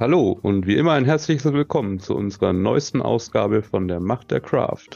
Hallo 0.00 0.36
und 0.42 0.66
wie 0.66 0.74
immer 0.74 0.94
ein 0.94 1.04
herzliches 1.04 1.52
Willkommen 1.52 2.00
zu 2.00 2.16
unserer 2.16 2.52
neuesten 2.52 3.00
Ausgabe 3.00 3.62
von 3.62 3.86
der 3.86 4.00
Macht 4.00 4.32
der 4.32 4.40
Craft. 4.40 4.88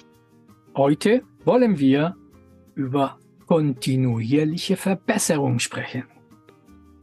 Heute 0.77 1.23
wollen 1.45 1.79
wir 1.79 2.17
über 2.75 3.17
kontinuierliche 3.47 4.77
Verbesserung 4.77 5.61
sprechen. 5.61 6.03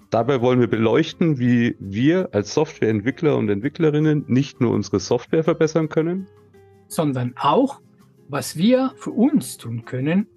Dabei 0.10 0.42
wollen 0.42 0.60
wir 0.60 0.68
beleuchten, 0.68 1.40
wie 1.40 1.78
wir 1.80 2.28
als 2.34 2.54
Softwareentwickler 2.54 3.38
und 3.38 3.48
Entwicklerinnen 3.48 4.26
nicht 4.28 4.60
nur 4.60 4.74
unsere 4.74 5.00
Software 5.00 5.46
verbessern 5.46 5.88
können, 5.88 6.28
sondern 6.90 7.34
auch, 7.38 7.80
was 8.28 8.58
wir 8.58 8.92
für 8.98 9.12
uns 9.12 9.56
tun 9.56 9.86
können, 9.86 10.28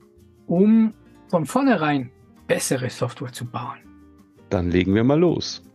um 0.46 0.94
von 1.26 1.44
vornherein 1.44 2.12
bessere 2.46 2.88
Software 2.88 3.32
zu 3.32 3.46
bauen. 3.46 3.78
Dann 4.48 4.70
legen 4.70 4.94
wir 4.94 5.02
mal 5.02 5.18
los. 5.18 5.67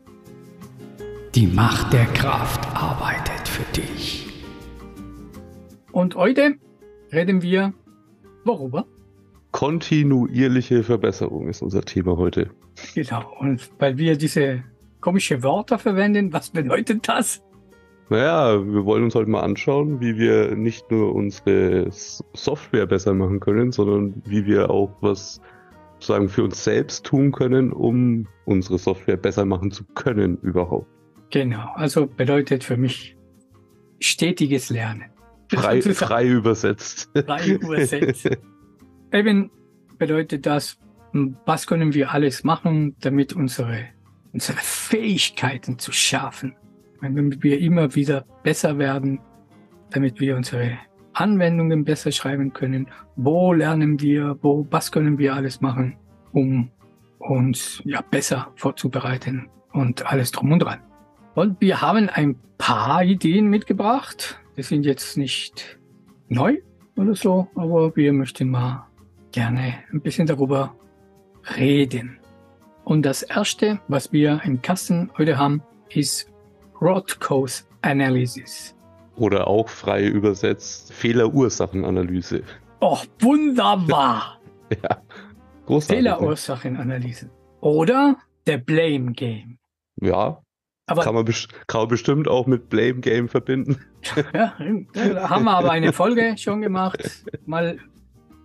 Die 1.36 1.47
Macht 1.47 1.92
der 1.92 2.05
Kraft 2.05 2.64
arbeitet 2.75 3.47
für 3.47 3.64
dich. 3.74 4.28
Und 5.91 6.15
heute 6.15 6.57
reden 7.11 7.41
wir 7.41 7.74
worüber? 8.46 8.86
Kontinuierliche 9.50 10.83
Verbesserung 10.83 11.47
ist 11.47 11.64
unser 11.64 11.82
Thema 11.82 12.18
heute. 12.18 12.51
Genau. 12.93 13.24
Und 13.39 13.68
weil 13.79 13.97
wir 13.97 14.15
diese 14.15 14.64
komische 15.01 15.41
Wörter 15.41 15.79
verwenden, 15.79 16.32
was 16.32 16.51
bedeutet 16.51 17.10
das? 17.10 17.41
Naja, 18.10 18.63
wir 18.63 18.86
wollen 18.86 19.05
uns 19.05 19.15
heute 19.15 19.32
mal 19.32 19.41
anschauen, 19.41 20.00
wie 20.02 20.19
wir 20.19 20.55
nicht 20.55 20.91
nur 20.91 21.15
unsere 21.15 21.88
Software 21.89 22.86
besser 22.86 23.15
machen 23.15 23.39
können, 23.39 23.71
sondern 23.71 24.21
wie 24.27 24.46
wir 24.46 24.69
auch 24.69 24.91
was 25.02 25.41
sagen 26.00 26.29
für 26.29 26.43
uns 26.43 26.63
selbst 26.63 27.07
tun 27.07 27.32
können, 27.32 27.74
um 27.74 28.27
unsere 28.46 28.77
Software 28.77 29.18
besser 29.18 29.46
machen 29.46 29.71
zu 29.71 29.83
können 29.96 30.38
überhaupt. 30.43 30.86
Genau, 31.33 31.71
also 31.73 32.05
bedeutet 32.05 32.64
für 32.64 32.78
mich 32.78 33.17
stetiges 33.99 34.69
Lernen. 34.69 35.05
Frei, 35.52 35.81
frei 35.81 36.27
übersetzt. 36.27 37.09
Frei 37.25 37.47
übersetzt. 37.47 38.30
Eben 39.11 39.49
bedeutet 39.97 40.45
das, 40.45 40.77
was 41.47 41.66
können 41.66 41.95
wir 41.95 42.11
alles 42.11 42.43
machen, 42.43 42.95
damit 42.99 43.33
unsere, 43.33 43.85
unsere 44.31 44.59
Fähigkeiten 44.59 45.80
zu 45.80 45.91
schärfen, 45.91 46.55
damit 47.02 47.41
wir 47.41 47.59
immer 47.59 47.95
wieder 47.95 48.27
besser 48.43 48.77
werden, 48.77 49.19
damit 49.89 50.19
wir 50.19 50.38
unsere 50.38 50.77
Anwendungen 51.13 51.83
besser 51.83 52.11
schreiben 52.11 52.53
können. 52.53 52.91
Wo 53.15 53.53
lernen 53.53 53.99
wir, 53.99 54.38
wo, 54.43 54.67
was 54.69 54.91
können 54.91 55.17
wir 55.17 55.33
alles 55.33 55.61
machen, 55.61 55.97
um 56.31 56.69
uns 57.17 57.81
ja 57.86 58.02
besser 58.02 58.52
vorzubereiten 58.55 59.49
und 59.71 60.05
alles 60.05 60.31
drum 60.31 60.52
und 60.52 60.59
dran. 60.59 60.92
Und 61.36 61.59
wir 61.62 61.81
haben 61.81 62.09
ein 62.09 62.36
paar 62.58 63.03
Ideen 63.03 63.48
mitgebracht. 63.48 64.39
Die 64.56 64.64
sind 64.64 64.86
jetzt 64.86 65.17
nicht 65.17 65.80
neu 66.30 66.58
oder 66.95 67.16
so, 67.16 67.48
aber 67.56 67.95
wir 67.95 68.14
möchten 68.14 68.50
mal 68.50 68.88
gerne 69.31 69.76
ein 69.92 70.02
bisschen 70.02 70.28
darüber 70.28 70.76
reden. 71.58 72.20
Und 72.84 73.04
das 73.04 73.23
erste, 73.23 73.80
was 73.88 74.11
wir 74.11 74.42
im 74.44 74.61
Kasten 74.61 75.09
heute 75.17 75.38
haben, 75.38 75.64
ist 75.89 76.30
Rothko's 76.80 77.67
Analysis. 77.81 78.76
Oder 79.16 79.48
auch 79.48 79.70
frei 79.70 80.06
übersetzt 80.06 80.94
Fehlerursachenanalyse. 80.94 82.44
Oh, 82.80 82.98
wunderbar! 83.20 84.39
ja, 84.84 85.02
großartig. 85.66 86.04
Fehlerursachenanalyse. 86.04 87.30
Oder 87.61 88.17
der 88.45 88.58
Blame 88.58 89.14
Game. 89.14 89.58
Ja, 90.02 90.44
aber 90.86 91.03
kann 91.03 91.16
man, 91.16 91.26
kann 91.26 91.81
man 91.81 91.88
bestimmt 91.88 92.28
auch 92.28 92.45
mit 92.45 92.70
Blame 92.70 93.00
Game 93.00 93.30
verbinden. 93.30 93.78
ja, 94.34 94.58
haben 94.58 95.44
wir 95.45 95.52
aber 95.52 95.72
eine 95.72 95.94
Folge 95.94 96.36
schon 96.38 96.62
gemacht. 96.62 97.23
Mal, 97.45 97.77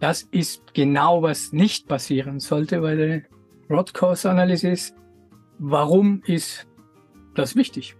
das 0.01 0.23
ist 0.23 0.75
genau, 0.75 1.23
was 1.23 1.53
nicht 1.53 1.89
passieren 1.89 2.39
sollte 2.39 2.81
bei 2.81 2.95
der 2.95 3.23
Rod 3.69 3.93
Course 3.93 4.31
Analysis. 4.31 4.95
Warum 5.59 6.23
ist 6.27 6.67
das 7.35 7.57
wichtig? 7.57 7.97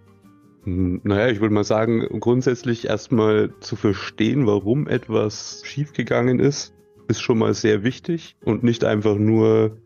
Hm, 0.63 1.01
naja, 1.03 1.27
ich 1.27 1.41
würde 1.41 1.53
mal 1.53 1.65
sagen, 1.65 2.07
grundsätzlich 2.19 2.87
erstmal 2.87 3.53
zu 3.59 3.75
verstehen, 3.75 4.47
warum 4.47 4.87
etwas 4.87 5.61
schiefgegangen 5.65 6.39
ist, 6.39 6.73
ist 7.09 7.21
schon 7.21 7.39
mal 7.39 7.53
sehr 7.53 7.83
wichtig 7.83 8.37
und 8.45 8.63
nicht 8.63 8.85
einfach 8.85 9.15
nur, 9.15 9.77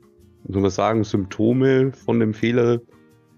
soll 0.47 0.61
man 0.61 0.71
sagen, 0.71 1.03
Symptome 1.03 1.91
von 1.93 2.19
dem 2.19 2.33
Fehler 2.33 2.81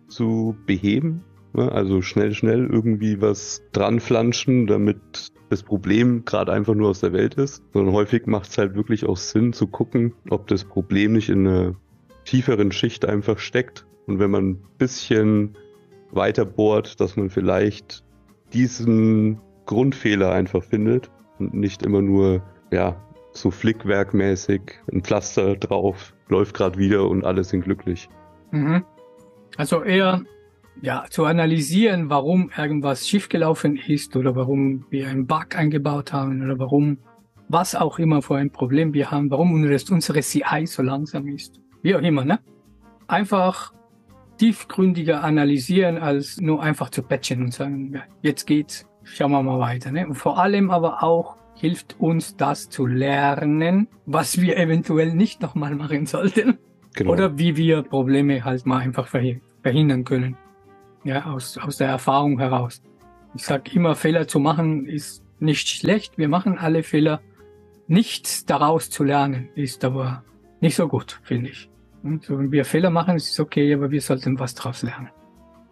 zu 0.08 0.56
beheben. 0.66 1.24
Ne? 1.54 1.72
Also 1.72 2.02
schnell, 2.02 2.34
schnell 2.34 2.68
irgendwie 2.68 3.22
was 3.22 3.64
dran 3.72 4.00
flanschen, 4.00 4.68
damit 4.68 5.32
das 5.50 5.64
Problem 5.64 6.26
gerade 6.26 6.52
einfach 6.52 6.74
nur 6.74 6.90
aus 6.90 7.02
der 7.02 7.14
Welt 7.14 7.36
ist, 7.36 7.64
sondern 7.74 7.94
häufig 7.94 8.26
macht 8.26 8.50
es 8.50 8.58
halt 8.58 8.76
wirklich 8.76 9.06
auch 9.06 9.18
Sinn 9.18 9.54
zu 9.54 9.68
gucken, 9.68 10.14
ob 10.30 10.48
das 10.48 10.64
Problem 10.64 11.14
nicht 11.14 11.30
in 11.30 11.48
einer 11.48 11.76
tieferen 12.26 12.72
Schicht 12.72 13.06
einfach 13.06 13.40
steckt. 13.40 13.86
Und 14.08 14.20
wenn 14.20 14.32
man 14.32 14.50
ein 14.50 14.62
bisschen 14.78 15.58
weiter 16.12 16.46
bohrt, 16.46 17.00
dass 17.00 17.16
man 17.16 17.30
vielleicht 17.30 18.04
diesen 18.54 19.40
Grundfehler 19.66 20.32
einfach 20.32 20.64
findet 20.64 21.12
und 21.40 21.54
nicht 21.54 21.84
immer 21.84 22.02
nur, 22.02 22.42
ja, 22.72 23.02
so 23.32 23.52
flickwerkmäßig 23.52 24.62
ein 24.92 25.04
Pflaster 25.04 25.56
drauf, 25.56 26.14
läuft 26.30 26.56
gerade 26.56 26.78
wieder 26.80 27.08
und 27.10 27.26
alle 27.26 27.44
sind 27.44 27.64
glücklich. 27.64 28.10
Mhm. 28.52 28.86
Also 29.58 29.84
eher 29.84 30.24
ja, 30.82 31.06
zu 31.10 31.26
analysieren, 31.26 32.10
warum 32.10 32.52
irgendwas 32.56 33.08
schiefgelaufen 33.08 33.78
ist 33.78 34.16
oder 34.16 34.36
warum 34.36 34.86
wir 34.90 35.08
einen 35.08 35.26
Bug 35.26 35.56
eingebaut 35.56 36.14
haben 36.14 36.44
oder 36.44 36.60
warum, 36.60 36.98
was 37.48 37.76
auch 37.76 38.00
immer 38.00 38.22
für 38.22 38.36
ein 38.36 38.52
Problem 38.52 38.94
wir 38.94 39.12
haben, 39.12 39.30
warum 39.32 39.54
unsere 39.54 40.22
CI 40.22 40.66
so 40.66 40.82
langsam 40.82 41.28
ist. 41.28 41.60
Wie 41.82 41.96
auch 41.96 42.02
immer, 42.02 42.26
ne? 42.26 42.40
Einfach 43.08 43.74
tiefgründiger 44.38 45.24
analysieren, 45.24 45.98
als 45.98 46.42
nur 46.42 46.62
einfach 46.62 46.90
zu 46.90 47.04
patchen 47.04 47.44
und 47.44 47.54
sagen, 47.54 47.94
ja, 47.94 48.02
jetzt 48.22 48.46
geht's, 48.46 48.86
schauen 49.04 49.32
wir 49.32 49.42
mal 49.44 49.60
weiter. 49.60 49.92
Ne? 49.92 50.08
Und 50.08 50.16
vor 50.16 50.38
allem 50.40 50.72
aber 50.72 51.04
auch 51.04 51.38
hilft 51.56 51.96
uns 52.00 52.36
das 52.36 52.70
zu 52.70 52.86
lernen, 52.86 53.88
was 54.06 54.42
wir 54.42 54.58
eventuell 54.58 55.14
nicht 55.14 55.42
nochmal 55.42 55.76
machen 55.76 56.06
sollten. 56.06 56.58
Genau. 56.96 57.12
Oder 57.12 57.38
wie 57.38 57.56
wir 57.56 57.84
Probleme 57.84 58.44
halt 58.44 58.66
mal 58.66 58.80
einfach 58.80 59.08
verhindern 59.08 59.45
können. 60.06 60.38
Ja, 61.04 61.26
aus, 61.26 61.58
aus 61.58 61.78
der 61.78 61.88
Erfahrung 61.88 62.40
heraus. 62.40 62.82
Ich 63.36 63.44
sag 63.44 63.74
immer, 63.76 63.96
Fehler 63.96 64.28
zu 64.28 64.40
machen 64.40 64.86
ist 64.86 65.24
nicht 65.40 65.68
schlecht. 65.68 66.18
Wir 66.18 66.30
machen 66.30 66.58
alle 66.58 66.84
Fehler. 66.84 67.22
Nichts 67.88 68.46
daraus 68.46 68.90
zu 68.90 69.04
lernen 69.04 69.50
ist 69.56 69.84
aber 69.84 70.24
nicht 70.62 70.76
so 70.76 70.88
gut, 70.88 71.20
finde 71.24 71.50
ich. 71.52 71.70
So, 72.22 72.38
wenn 72.38 72.52
wir 72.52 72.66
Fehler 72.66 72.90
machen, 72.90 73.16
ist 73.16 73.32
es 73.32 73.40
okay, 73.40 73.74
aber 73.74 73.92
wir 73.92 74.02
sollten 74.02 74.40
was 74.40 74.56
daraus 74.56 74.84
lernen. 74.84 75.10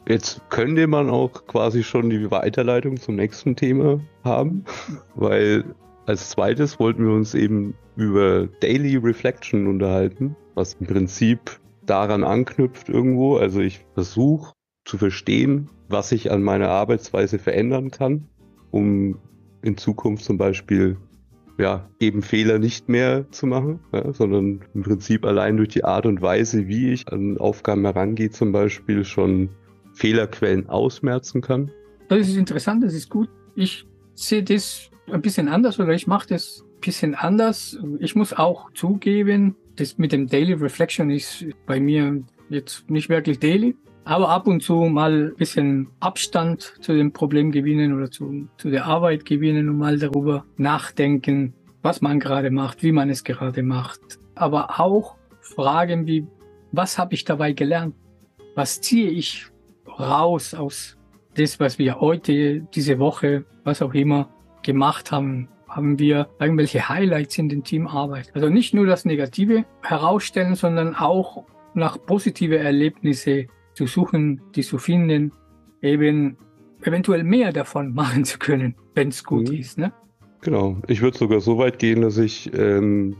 Jetzt 0.07 0.41
könnte 0.49 0.87
man 0.87 1.09
auch 1.09 1.45
quasi 1.47 1.83
schon 1.83 2.09
die 2.09 2.29
Weiterleitung 2.29 2.97
zum 2.97 3.15
nächsten 3.15 3.55
Thema 3.55 4.01
haben, 4.23 4.65
weil 5.15 5.63
als 6.05 6.31
zweites 6.31 6.79
wollten 6.79 7.05
wir 7.05 7.13
uns 7.13 7.33
eben 7.33 7.75
über 7.95 8.47
Daily 8.59 8.97
Reflection 8.97 9.67
unterhalten, 9.67 10.35
was 10.55 10.73
im 10.79 10.87
Prinzip 10.87 11.59
daran 11.85 12.23
anknüpft 12.23 12.89
irgendwo. 12.89 13.37
Also 13.37 13.59
ich 13.59 13.85
versuche 13.93 14.53
zu 14.85 14.97
verstehen, 14.97 15.69
was 15.89 16.11
ich 16.11 16.31
an 16.31 16.43
meiner 16.43 16.69
Arbeitsweise 16.69 17.39
verändern 17.39 17.91
kann, 17.91 18.27
um 18.71 19.19
in 19.61 19.77
Zukunft 19.77 20.25
zum 20.25 20.37
Beispiel 20.37 20.97
ja, 21.57 21.87
eben 21.99 22.21
Fehler 22.21 22.59
nicht 22.59 22.89
mehr 22.89 23.29
zu 23.31 23.45
machen, 23.45 23.79
ja, 23.93 24.11
sondern 24.11 24.61
im 24.73 24.81
Prinzip 24.81 25.25
allein 25.25 25.57
durch 25.57 25.69
die 25.69 25.83
Art 25.83 26.05
und 26.05 26.21
Weise, 26.21 26.67
wie 26.67 26.91
ich 26.91 27.07
an 27.11 27.37
Aufgaben 27.37 27.85
herangehe, 27.85 28.31
zum 28.31 28.51
Beispiel 28.51 29.05
schon 29.05 29.49
Fehlerquellen 29.93 30.67
ausmerzen 30.69 31.41
kann. 31.41 31.71
Das 32.09 32.27
ist 32.27 32.37
interessant, 32.37 32.83
das 32.83 32.93
ist 32.93 33.09
gut. 33.09 33.29
Ich 33.55 33.85
sehe 34.15 34.43
das 34.43 34.89
ein 35.11 35.21
bisschen 35.21 35.47
anders 35.47 35.79
oder 35.79 35.93
ich 35.93 36.07
mache 36.07 36.27
das 36.27 36.63
ein 36.63 36.79
bisschen 36.81 37.15
anders. 37.15 37.77
Ich 37.99 38.15
muss 38.15 38.33
auch 38.33 38.71
zugeben, 38.73 39.55
das 39.75 39.97
mit 39.97 40.11
dem 40.11 40.27
Daily 40.27 40.53
Reflection 40.53 41.09
ist 41.09 41.45
bei 41.65 41.79
mir 41.79 42.23
jetzt 42.49 42.89
nicht 42.89 43.09
wirklich 43.09 43.39
daily, 43.39 43.75
aber 44.05 44.29
ab 44.29 44.47
und 44.47 44.61
zu 44.61 44.75
mal 44.75 45.31
ein 45.31 45.35
bisschen 45.35 45.87
Abstand 45.99 46.73
zu 46.81 46.93
dem 46.93 47.13
Problem 47.13 47.51
gewinnen 47.51 47.93
oder 47.93 48.11
zu, 48.11 48.47
zu 48.57 48.69
der 48.69 48.85
Arbeit 48.85 49.25
gewinnen 49.25 49.69
und 49.69 49.77
mal 49.77 49.97
darüber 49.97 50.45
nachdenken, 50.57 51.53
was 51.81 52.01
man 52.01 52.19
gerade 52.19 52.51
macht, 52.51 52.83
wie 52.83 52.91
man 52.91 53.09
es 53.09 53.23
gerade 53.23 53.63
macht. 53.63 54.01
Aber 54.35 54.79
auch 54.79 55.15
Fragen 55.41 56.05
wie, 56.05 56.27
was 56.71 56.97
habe 56.97 57.13
ich 57.13 57.23
dabei 57.23 57.53
gelernt? 57.53 57.95
Was 58.55 58.81
ziehe 58.81 59.09
ich 59.09 59.47
raus 59.99 60.53
aus 60.53 60.97
das, 61.35 61.59
was 61.59 61.79
wir 61.79 61.99
heute, 61.99 62.61
diese 62.73 62.99
Woche, 62.99 63.45
was 63.63 63.81
auch 63.81 63.93
immer 63.93 64.29
gemacht 64.63 65.11
haben? 65.11 65.47
Haben 65.75 65.97
wir 65.97 66.29
irgendwelche 66.39 66.87
Highlights 66.87 67.37
in 67.39 67.49
den 67.49 67.63
Teamarbeit? 67.63 68.31
Also 68.35 68.47
nicht 68.47 68.75
nur 68.75 68.85
das 68.85 69.05
Negative 69.05 69.65
herausstellen, 69.81 70.53
sondern 70.53 70.93
auch 70.95 71.45
nach 71.73 71.97
positive 72.05 72.59
Erlebnisse 72.59 73.47
zu 73.73 73.87
suchen, 73.87 74.39
die 74.55 74.61
zu 74.61 74.77
finden. 74.77 75.31
eben 75.81 76.37
eventuell 76.83 77.23
mehr 77.23 77.51
davon 77.51 77.93
machen 77.95 78.23
zu 78.23 78.37
können, 78.37 78.75
wenn 78.93 79.07
es 79.07 79.23
gut 79.23 79.49
mhm. 79.49 79.55
ist. 79.55 79.79
Ne? 79.79 79.91
Genau. 80.41 80.77
Ich 80.87 81.01
würde 81.01 81.17
sogar 81.17 81.41
so 81.41 81.57
weit 81.57 81.79
gehen, 81.79 82.01
dass 82.01 82.17
ich 82.19 82.53
ähm, 82.53 83.15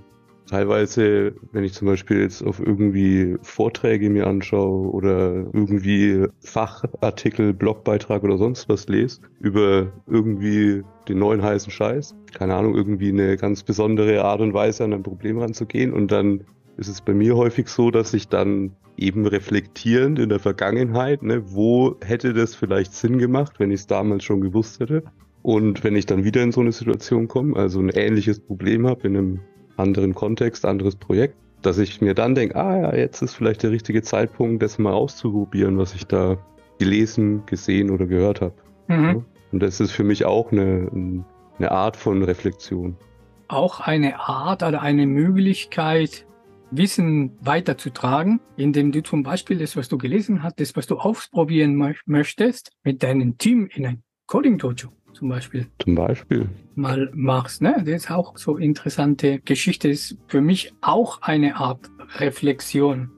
teilweise, 0.49 1.33
wenn 1.51 1.63
ich 1.63 1.73
zum 1.73 1.87
Beispiel 1.87 2.21
jetzt 2.21 2.41
auf 2.41 2.59
irgendwie 2.59 3.37
Vorträge 3.41 4.09
mir 4.09 4.27
anschaue 4.27 4.91
oder 4.91 5.47
irgendwie 5.53 6.27
Fachartikel, 6.41 7.53
Blogbeitrag 7.53 8.23
oder 8.23 8.37
sonst 8.37 8.69
was 8.69 8.87
lese 8.87 9.21
über 9.39 9.91
irgendwie 10.07 10.83
den 11.07 11.19
neuen 11.19 11.41
heißen 11.41 11.71
Scheiß, 11.71 12.15
keine 12.33 12.55
Ahnung, 12.55 12.75
irgendwie 12.75 13.09
eine 13.09 13.37
ganz 13.37 13.63
besondere 13.63 14.23
Art 14.23 14.41
und 14.41 14.53
Weise 14.53 14.83
an 14.83 14.93
ein 14.93 15.03
Problem 15.03 15.39
ranzugehen 15.39 15.93
und 15.93 16.11
dann 16.11 16.43
ist 16.77 16.87
es 16.87 17.01
bei 17.01 17.13
mir 17.13 17.35
häufig 17.35 17.67
so, 17.67 17.91
dass 17.91 18.13
ich 18.13 18.27
dann 18.27 18.75
eben 18.97 19.25
reflektierend 19.25 20.19
in 20.19 20.29
der 20.29 20.39
Vergangenheit, 20.39 21.23
ne, 21.23 21.43
wo 21.53 21.95
hätte 22.03 22.33
das 22.33 22.55
vielleicht 22.55 22.93
Sinn 22.93 23.17
gemacht, 23.17 23.59
wenn 23.59 23.71
ich 23.71 23.81
es 23.81 23.87
damals 23.87 24.23
schon 24.23 24.41
gewusst 24.41 24.79
hätte. 24.79 25.03
Und 25.41 25.83
wenn 25.83 25.95
ich 25.95 26.05
dann 26.05 26.23
wieder 26.23 26.41
in 26.41 26.51
so 26.51 26.61
eine 26.61 26.71
Situation 26.71 27.27
komme, 27.27 27.57
also 27.57 27.79
ein 27.79 27.89
ähnliches 27.89 28.39
Problem 28.39 28.87
habe 28.87 29.07
in 29.07 29.17
einem 29.17 29.39
anderen 29.77 30.13
Kontext, 30.13 30.65
anderes 30.65 30.95
Projekt, 30.95 31.35
dass 31.61 31.77
ich 31.77 32.01
mir 32.01 32.13
dann 32.13 32.35
denke, 32.35 32.55
ah 32.55 32.77
ja, 32.77 32.95
jetzt 32.95 33.21
ist 33.21 33.35
vielleicht 33.35 33.63
der 33.63 33.71
richtige 33.71 34.01
Zeitpunkt, 34.01 34.61
das 34.61 34.77
mal 34.77 34.93
auszuprobieren, 34.93 35.77
was 35.77 35.95
ich 35.95 36.05
da 36.05 36.37
gelesen, 36.79 37.45
gesehen 37.45 37.89
oder 37.89 38.05
gehört 38.05 38.41
habe. 38.41 38.53
Mhm. 38.87 39.25
Und 39.51 39.59
das 39.61 39.79
ist 39.79 39.91
für 39.91 40.03
mich 40.03 40.25
auch 40.25 40.51
eine, 40.51 40.89
eine 41.57 41.71
Art 41.71 41.95
von 41.95 42.23
Reflexion. 42.23 42.97
Auch 43.47 43.79
eine 43.79 44.19
Art 44.19 44.63
oder 44.63 44.81
eine 44.81 45.05
Möglichkeit, 45.05 46.25
Wissen 46.71 47.37
weiterzutragen, 47.39 48.39
indem 48.57 48.91
du 48.91 49.03
zum 49.03 49.21
Beispiel 49.21 49.59
das, 49.59 49.77
was 49.77 49.89
du 49.89 49.99
gelesen 49.99 50.41
hast, 50.41 50.59
das, 50.59 50.75
was 50.75 50.87
du 50.87 50.97
ausprobieren 50.97 51.75
möchtest, 52.05 52.71
mit 52.83 53.03
deinem 53.03 53.37
Team 53.37 53.69
in 53.71 53.85
ein 53.85 54.03
Coding 54.25 54.57
Dojo 54.57 54.89
zum 55.13 55.29
Beispiel. 55.29 55.67
Zum 55.79 55.95
Beispiel. 55.95 56.49
Mal 56.75 57.09
machst, 57.13 57.61
ne? 57.61 57.75
Das 57.79 57.87
ist 57.87 58.11
auch 58.11 58.37
so 58.37 58.57
interessante 58.57 59.39
Geschichte. 59.39 59.89
Das 59.89 60.11
ist 60.11 60.17
für 60.27 60.41
mich 60.41 60.73
auch 60.81 61.21
eine 61.21 61.55
Art 61.55 61.89
Reflexion. 62.17 63.09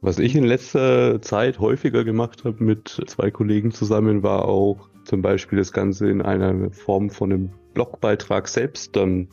Was 0.00 0.18
ich 0.18 0.36
in 0.36 0.44
letzter 0.44 1.20
Zeit 1.22 1.58
häufiger 1.58 2.04
gemacht 2.04 2.44
habe 2.44 2.62
mit 2.62 2.88
zwei 3.06 3.30
Kollegen 3.30 3.72
zusammen, 3.72 4.22
war 4.22 4.44
auch 4.44 4.88
zum 5.04 5.22
Beispiel 5.22 5.58
das 5.58 5.72
Ganze 5.72 6.08
in 6.10 6.22
einer 6.22 6.70
Form 6.70 7.10
von 7.10 7.32
einem 7.32 7.50
Blogbeitrag 7.74 8.48
selbst 8.48 8.94
dann. 8.94 9.28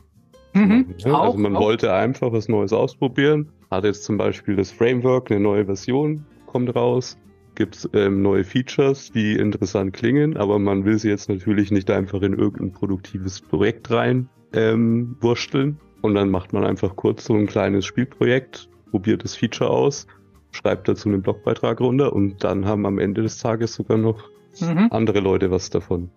Mhm, 0.53 0.93
ja, 0.97 1.13
auch, 1.13 1.23
also 1.25 1.37
man 1.37 1.55
auch. 1.55 1.61
wollte 1.61 1.93
einfach 1.93 2.31
was 2.31 2.47
Neues 2.47 2.73
ausprobieren, 2.73 3.49
hat 3.71 3.83
jetzt 3.85 4.03
zum 4.03 4.17
Beispiel 4.17 4.55
das 4.55 4.71
Framework, 4.71 5.31
eine 5.31 5.39
neue 5.39 5.65
Version 5.65 6.25
kommt 6.45 6.75
raus 6.75 7.17
gibt 7.55 7.75
es 7.75 7.89
ähm, 7.93 8.21
neue 8.21 8.43
Features, 8.43 9.11
die 9.11 9.35
interessant 9.35 9.93
klingen, 9.93 10.37
aber 10.37 10.59
man 10.59 10.85
will 10.85 10.97
sie 10.97 11.09
jetzt 11.09 11.29
natürlich 11.29 11.71
nicht 11.71 11.89
einfach 11.91 12.21
in 12.21 12.33
irgendein 12.33 12.71
produktives 12.71 13.41
Projekt 13.41 13.91
rein 13.91 14.29
ähm, 14.53 15.15
wursteln. 15.21 15.79
Und 16.01 16.15
dann 16.15 16.29
macht 16.29 16.53
man 16.53 16.65
einfach 16.65 16.95
kurz 16.95 17.25
so 17.25 17.33
ein 17.33 17.47
kleines 17.47 17.85
Spielprojekt, 17.85 18.69
probiert 18.91 19.23
das 19.23 19.35
Feature 19.35 19.69
aus, 19.69 20.07
schreibt 20.51 20.87
dazu 20.87 21.09
einen 21.09 21.21
Blogbeitrag 21.21 21.79
runter 21.79 22.13
und 22.13 22.43
dann 22.43 22.65
haben 22.65 22.85
am 22.85 22.99
Ende 22.99 23.21
des 23.21 23.37
Tages 23.37 23.73
sogar 23.73 23.97
noch 23.97 24.29
mhm. 24.59 24.87
andere 24.91 25.19
Leute 25.19 25.49
was 25.49 25.69
davon. 25.69 26.09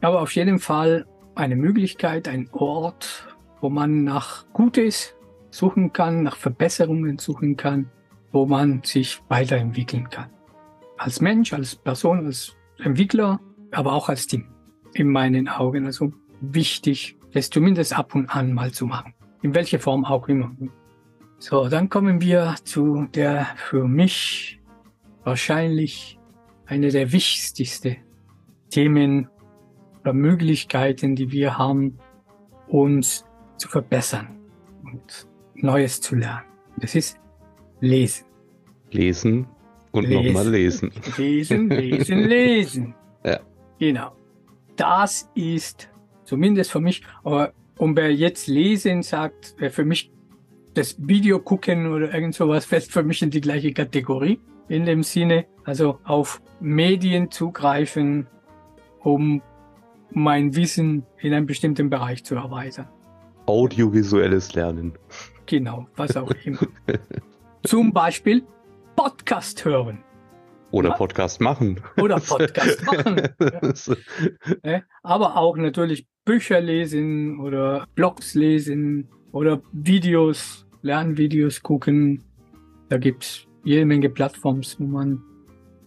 Aber 0.00 0.20
auf 0.20 0.34
jeden 0.34 0.58
Fall 0.58 1.06
eine 1.34 1.56
Möglichkeit, 1.56 2.28
ein 2.28 2.48
Ort, 2.52 3.36
wo 3.60 3.68
man 3.68 4.04
nach 4.04 4.46
Gutes 4.52 5.14
suchen 5.50 5.92
kann, 5.92 6.22
nach 6.22 6.36
Verbesserungen 6.36 7.18
suchen 7.18 7.56
kann, 7.56 7.90
wo 8.30 8.46
man 8.46 8.82
sich 8.84 9.20
weiterentwickeln 9.28 10.08
kann 10.08 10.30
als 10.98 11.20
Mensch, 11.20 11.52
als 11.52 11.76
Person, 11.76 12.26
als 12.26 12.56
Entwickler, 12.78 13.40
aber 13.72 13.92
auch 13.92 14.08
als 14.08 14.26
Team. 14.26 14.46
In 14.94 15.10
meinen 15.10 15.48
Augen. 15.48 15.86
Also 15.86 16.12
wichtig, 16.40 17.16
das 17.32 17.50
zumindest 17.50 17.96
ab 17.96 18.14
und 18.14 18.28
an 18.28 18.52
mal 18.52 18.72
zu 18.72 18.86
machen. 18.86 19.14
In 19.42 19.54
welcher 19.54 19.78
Form 19.78 20.04
auch 20.04 20.28
immer. 20.28 20.50
So, 21.38 21.68
dann 21.68 21.88
kommen 21.90 22.20
wir 22.20 22.54
zu 22.64 23.06
der 23.14 23.46
für 23.56 23.86
mich 23.86 24.60
wahrscheinlich 25.24 26.18
eine 26.64 26.90
der 26.90 27.12
wichtigsten 27.12 27.96
Themen 28.70 29.28
oder 30.00 30.12
Möglichkeiten, 30.12 31.14
die 31.14 31.30
wir 31.30 31.58
haben, 31.58 31.98
uns 32.68 33.24
zu 33.58 33.68
verbessern 33.68 34.28
und 34.84 35.28
Neues 35.54 36.00
zu 36.00 36.16
lernen. 36.16 36.44
Das 36.78 36.94
ist 36.94 37.18
Lesen. 37.80 38.26
Lesen 38.90 39.46
und 39.96 40.10
nochmal 40.10 40.48
lesen. 40.48 40.92
Lesen, 41.16 41.68
lesen, 41.70 42.18
lesen. 42.20 42.94
ja. 43.24 43.40
Genau. 43.78 44.12
Das 44.76 45.30
ist 45.34 45.88
zumindest 46.24 46.70
für 46.70 46.80
mich, 46.80 47.02
aber 47.24 47.52
und 47.78 47.96
wer 47.96 48.12
jetzt 48.12 48.46
lesen 48.46 49.02
sagt, 49.02 49.54
wer 49.58 49.70
für 49.70 49.84
mich 49.84 50.10
das 50.74 50.96
Video 50.98 51.38
gucken 51.40 51.92
oder 51.92 52.12
irgend 52.12 52.34
sowas 52.34 52.64
fällt 52.66 52.84
für 52.84 53.02
mich 53.02 53.22
in 53.22 53.30
die 53.30 53.40
gleiche 53.40 53.72
Kategorie. 53.72 54.40
In 54.68 54.84
dem 54.84 55.02
Sinne, 55.02 55.46
also 55.64 55.98
auf 56.04 56.42
Medien 56.60 57.30
zugreifen, 57.30 58.26
um 59.00 59.40
mein 60.10 60.56
Wissen 60.56 61.04
in 61.18 61.32
einem 61.32 61.46
bestimmten 61.46 61.88
Bereich 61.88 62.24
zu 62.24 62.34
erweitern. 62.34 62.88
Audiovisuelles 63.46 64.54
Lernen. 64.54 64.94
Genau, 65.46 65.86
was 65.94 66.16
auch 66.16 66.32
immer. 66.44 66.66
Zum 67.62 67.92
Beispiel 67.92 68.42
Podcast 68.96 69.64
hören. 69.64 70.02
Oder? 70.70 70.92
Podcast 70.92 71.40
machen. 71.40 71.80
Oder 71.98 72.18
Podcast 72.20 72.84
machen. 72.86 73.20
ja. 74.64 74.82
Aber 75.02 75.36
auch 75.36 75.56
natürlich 75.56 76.06
Bücher 76.24 76.60
lesen 76.60 77.38
oder 77.38 77.86
Blogs 77.94 78.34
lesen 78.34 79.08
oder 79.32 79.60
Videos, 79.72 80.66
Lernvideos 80.82 81.62
gucken. 81.62 82.24
Da 82.88 82.98
gibt 82.98 83.24
es 83.24 83.46
jede 83.64 83.84
Menge 83.84 84.08
Plattforms, 84.08 84.80
wo 84.80 84.84
man 84.84 85.22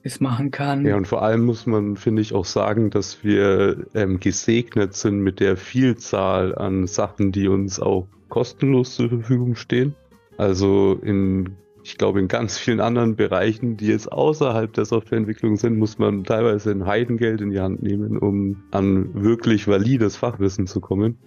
es 0.03 0.19
machen 0.19 0.51
kann. 0.51 0.85
Ja, 0.85 0.95
und 0.95 1.07
vor 1.07 1.23
allem 1.23 1.45
muss 1.45 1.65
man, 1.65 1.97
finde 1.97 2.21
ich, 2.21 2.33
auch 2.33 2.45
sagen, 2.45 2.89
dass 2.89 3.23
wir 3.23 3.87
ähm, 3.95 4.19
gesegnet 4.19 4.93
sind 4.93 5.19
mit 5.19 5.39
der 5.39 5.57
Vielzahl 5.57 6.55
an 6.55 6.87
Sachen, 6.87 7.31
die 7.31 7.47
uns 7.47 7.79
auch 7.79 8.07
kostenlos 8.29 8.95
zur 8.95 9.09
Verfügung 9.09 9.55
stehen. 9.55 9.95
Also 10.37 10.99
in 11.03 11.57
ich 11.89 11.97
glaube, 11.97 12.19
in 12.19 12.27
ganz 12.27 12.55
vielen 12.59 12.81
anderen 12.81 13.15
Bereichen, 13.15 13.75
die 13.75 13.87
jetzt 13.87 14.11
außerhalb 14.11 14.71
der 14.71 14.85
Softwareentwicklung 14.85 15.57
sind, 15.57 15.79
muss 15.79 15.97
man 15.97 16.23
teilweise 16.23 16.69
ein 16.69 16.85
Heidengeld 16.85 17.41
in 17.41 17.49
die 17.49 17.59
Hand 17.59 17.81
nehmen, 17.81 18.19
um 18.19 18.63
an 18.69 19.09
wirklich 19.15 19.67
valides 19.67 20.15
Fachwissen 20.15 20.67
zu 20.67 20.81
kommen. 20.81 21.17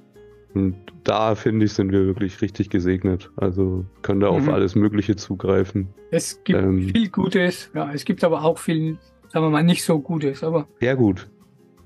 Und 0.54 0.76
da 1.02 1.34
finde 1.34 1.66
ich, 1.66 1.72
sind 1.72 1.90
wir 1.90 2.06
wirklich 2.06 2.40
richtig 2.42 2.70
gesegnet. 2.70 3.32
Also 3.34 3.84
können 4.02 4.20
da 4.20 4.30
mhm. 4.30 4.36
auf 4.36 4.48
alles 4.48 4.76
Mögliche 4.76 5.16
zugreifen. 5.16 5.88
Es 6.12 6.44
gibt 6.44 6.60
ähm, 6.60 6.90
viel 6.94 7.08
Gutes, 7.08 7.70
ja, 7.74 7.90
es 7.92 8.04
gibt 8.04 8.22
aber 8.22 8.44
auch 8.44 8.58
viel, 8.58 8.98
sagen 9.30 9.46
wir 9.46 9.50
mal, 9.50 9.64
nicht 9.64 9.82
so 9.82 9.98
Gutes, 9.98 10.44
aber. 10.44 10.68
Ja, 10.80 10.94
gut. 10.94 11.28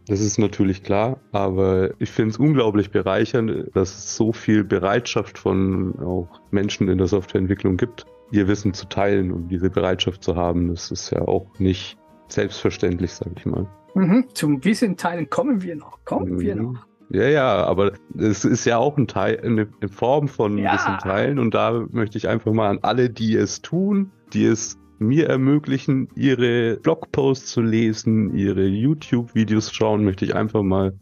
Das 0.07 0.21
ist 0.21 0.39
natürlich 0.39 0.83
klar, 0.83 1.19
aber 1.33 1.91
ich 1.99 2.11
finde 2.11 2.31
es 2.33 2.37
unglaublich 2.37 2.91
bereichernd, 2.91 3.75
dass 3.75 3.97
es 3.97 4.17
so 4.17 4.33
viel 4.33 4.63
Bereitschaft 4.63 5.39
von 5.39 5.99
auch 5.99 6.29
Menschen 6.51 6.89
in 6.89 6.99
der 6.99 7.09
Softwareentwicklung 7.09 7.77
gibt, 7.77 8.07
ihr 8.31 8.49
Wissen 8.49 8.75
zu 8.75 8.87
teilen 8.87 9.33
und 9.33 9.49
diese 9.49 9.71
Bereitschaft 9.71 10.23
zu 10.23 10.37
haben. 10.37 10.69
Das 10.69 10.91
ist 10.91 11.11
ja 11.11 11.23
auch 11.23 11.47
nicht 11.59 11.99
selbstverständlich, 12.29 13.13
sage 13.13 13.33
ich 13.37 13.47
mal. 13.47 13.67
Mhm, 13.95 14.27
zum 14.35 14.65
Wissen 14.65 14.97
teilen 14.97 15.31
kommen 15.31 15.63
wir 15.63 15.77
noch, 15.77 16.05
kommen 16.05 16.35
mhm. 16.35 16.41
wir 16.41 16.57
noch. 16.57 16.87
Ja, 17.09 17.29
ja, 17.29 17.65
aber 17.65 17.93
es 18.19 18.45
ist 18.45 18.65
ja 18.65 18.79
auch 18.79 18.97
ein 18.97 19.07
Teil, 19.07 19.41
eine, 19.41 19.69
eine 19.81 19.89
Form 19.89 20.27
von 20.27 20.59
ja. 20.59 20.75
Wissen 20.75 20.99
teilen 20.99 21.39
und 21.39 21.55
da 21.55 21.87
möchte 21.93 22.19
ich 22.19 22.29
einfach 22.29 22.53
mal 22.53 22.69
an 22.69 22.81
alle, 22.83 23.11
die 23.11 23.37
es 23.37 23.63
tun, 23.63 24.11
die 24.33 24.45
es 24.45 24.77
mir 24.99 25.29
ermöglichen, 25.29 26.09
ihre 26.17 26.79
Blogposts 26.79 27.53
zu 27.53 27.61
lesen, 27.61 28.35
ihre 28.35 28.67
YouTube-Videos 28.67 29.73
schauen, 29.73 30.05
möchte 30.05 30.25
ich 30.25 30.35
einfach 30.35 30.63
mal 30.63 30.95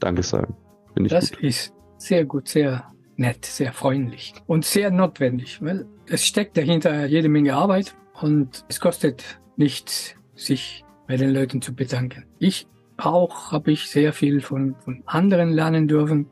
Danke 0.00 0.22
sagen. 0.22 0.54
das 0.94 1.32
gut. 1.32 1.42
ist 1.42 1.72
sehr 1.96 2.24
gut, 2.24 2.48
sehr 2.48 2.84
nett, 3.18 3.44
sehr 3.44 3.72
freundlich 3.72 4.34
und 4.46 4.64
sehr 4.64 4.90
notwendig, 4.90 5.60
weil 5.62 5.86
es 6.06 6.24
steckt 6.24 6.56
dahinter 6.56 7.06
jede 7.06 7.28
Menge 7.28 7.54
Arbeit 7.54 7.94
und 8.20 8.64
es 8.68 8.80
kostet 8.80 9.40
nichts, 9.56 10.14
sich 10.34 10.84
bei 11.06 11.16
den 11.16 11.30
Leuten 11.30 11.60
zu 11.60 11.74
bedanken. 11.74 12.24
Ich 12.38 12.66
auch 12.96 13.52
habe 13.52 13.72
ich 13.72 13.88
sehr 13.88 14.12
viel 14.12 14.40
von, 14.40 14.74
von 14.84 15.02
anderen 15.06 15.50
lernen 15.50 15.88
dürfen, 15.88 16.26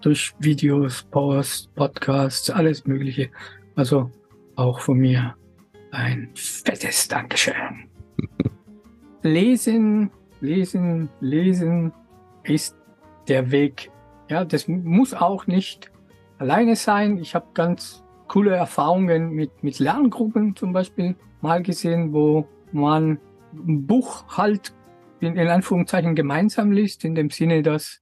durch 0.00 0.34
Videos, 0.38 1.02
Posts, 1.04 1.68
Podcasts, 1.74 2.50
alles 2.50 2.84
Mögliche. 2.84 3.30
Also 3.74 4.10
auch 4.54 4.80
von 4.80 4.98
mir 4.98 5.34
ein 5.92 6.30
fettes 6.34 7.08
Dankeschön. 7.08 7.88
lesen, 9.22 10.10
lesen, 10.40 11.08
lesen 11.20 11.92
ist 12.42 12.76
der 13.28 13.50
Weg. 13.50 13.90
Ja, 14.28 14.44
das 14.44 14.68
muss 14.68 15.14
auch 15.14 15.46
nicht 15.46 15.90
alleine 16.38 16.76
sein. 16.76 17.18
Ich 17.18 17.34
habe 17.34 17.46
ganz 17.54 18.04
coole 18.28 18.54
Erfahrungen 18.54 19.30
mit, 19.30 19.62
mit 19.62 19.78
Lerngruppen 19.78 20.56
zum 20.56 20.72
Beispiel 20.72 21.16
mal 21.40 21.62
gesehen, 21.62 22.12
wo 22.12 22.46
man 22.72 23.18
ein 23.52 23.86
Buch 23.86 24.24
halt 24.36 24.74
in, 25.20 25.36
in 25.36 25.48
Anführungszeichen 25.48 26.14
gemeinsam 26.14 26.72
liest, 26.72 27.04
in 27.04 27.14
dem 27.14 27.30
Sinne, 27.30 27.62
dass 27.62 28.00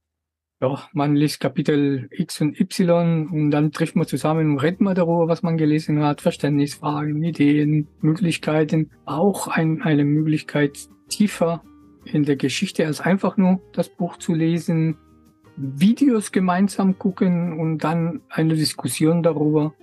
ja, 0.61 0.81
man 0.93 1.15
liest 1.15 1.41
Kapitel 1.41 2.07
X 2.11 2.39
und 2.39 2.59
Y 2.59 3.27
und 3.27 3.51
dann 3.51 3.71
trifft 3.71 3.95
man 3.95 4.07
zusammen 4.07 4.51
und 4.51 4.59
redet 4.59 4.81
man 4.81 4.95
darüber, 4.95 5.27
was 5.27 5.43
man 5.43 5.57
gelesen 5.57 6.01
hat, 6.01 6.21
Verständnisfragen, 6.21 7.21
Ideen, 7.21 7.89
Möglichkeiten. 7.99 8.91
Auch 9.05 9.47
ein, 9.47 9.81
eine 9.81 10.05
Möglichkeit, 10.05 10.87
tiefer 11.09 11.63
in 12.05 12.23
der 12.23 12.37
Geschichte 12.37 12.85
als 12.85 13.01
einfach 13.01 13.37
nur 13.37 13.61
das 13.73 13.89
Buch 13.89 14.17
zu 14.17 14.33
lesen, 14.33 14.97
Videos 15.55 16.31
gemeinsam 16.31 16.97
gucken 16.97 17.59
und 17.59 17.79
dann 17.79 18.21
eine 18.29 18.55
Diskussion 18.55 19.23
darüber 19.23 19.73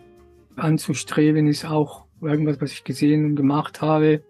anzustreben, 0.56 1.46
ist 1.46 1.64
auch 1.64 2.06
irgendwas, 2.20 2.60
was 2.60 2.72
ich 2.72 2.84
gesehen 2.84 3.24
und 3.24 3.36
gemacht 3.36 3.80
habe. 3.80 4.22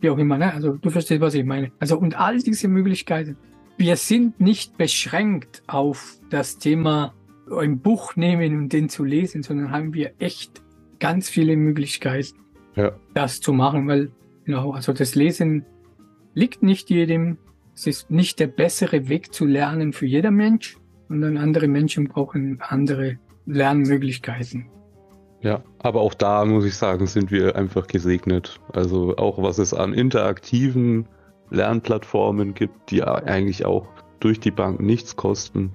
Wie 0.00 0.10
auch 0.10 0.18
immer, 0.18 0.38
ne? 0.38 0.52
Also 0.52 0.72
du 0.72 0.90
verstehst, 0.90 1.20
was 1.20 1.34
ich 1.34 1.44
meine. 1.44 1.70
Also 1.78 1.98
und 1.98 2.18
all 2.18 2.38
diese 2.38 2.68
Möglichkeiten. 2.68 3.36
Wir 3.78 3.96
sind 3.96 4.40
nicht 4.40 4.76
beschränkt 4.76 5.62
auf 5.66 6.18
das 6.30 6.58
Thema 6.58 7.14
ein 7.50 7.78
Buch 7.80 8.16
nehmen 8.16 8.56
und 8.56 8.72
den 8.72 8.88
zu 8.88 9.04
lesen, 9.04 9.42
sondern 9.42 9.70
haben 9.70 9.94
wir 9.94 10.12
echt 10.18 10.62
ganz 10.98 11.28
viele 11.28 11.56
Möglichkeiten, 11.56 12.38
ja. 12.76 12.92
das 13.14 13.40
zu 13.40 13.52
machen, 13.52 13.88
weil 13.88 14.10
genau, 14.44 14.72
also 14.72 14.92
das 14.92 15.14
Lesen 15.14 15.64
liegt 16.34 16.62
nicht 16.62 16.90
jedem. 16.90 17.38
Es 17.82 17.88
ist 17.88 18.12
nicht 18.12 18.38
der 18.38 18.46
bessere 18.46 19.08
Weg 19.08 19.34
zu 19.34 19.44
lernen 19.44 19.92
für 19.92 20.06
jeder 20.06 20.30
Mensch, 20.30 20.78
sondern 21.08 21.36
andere 21.36 21.66
Menschen 21.66 22.06
brauchen 22.06 22.60
andere 22.60 23.18
Lernmöglichkeiten. 23.44 24.70
Ja, 25.40 25.64
aber 25.80 26.00
auch 26.00 26.14
da 26.14 26.44
muss 26.44 26.64
ich 26.64 26.76
sagen, 26.76 27.08
sind 27.08 27.32
wir 27.32 27.56
einfach 27.56 27.88
gesegnet. 27.88 28.60
Also 28.72 29.16
auch 29.16 29.42
was 29.42 29.58
es 29.58 29.74
an 29.74 29.94
interaktiven 29.94 31.08
Lernplattformen 31.50 32.54
gibt, 32.54 32.92
die 32.92 33.02
eigentlich 33.02 33.64
auch 33.64 33.88
durch 34.20 34.38
die 34.38 34.52
Bank 34.52 34.78
nichts 34.78 35.16
kosten. 35.16 35.72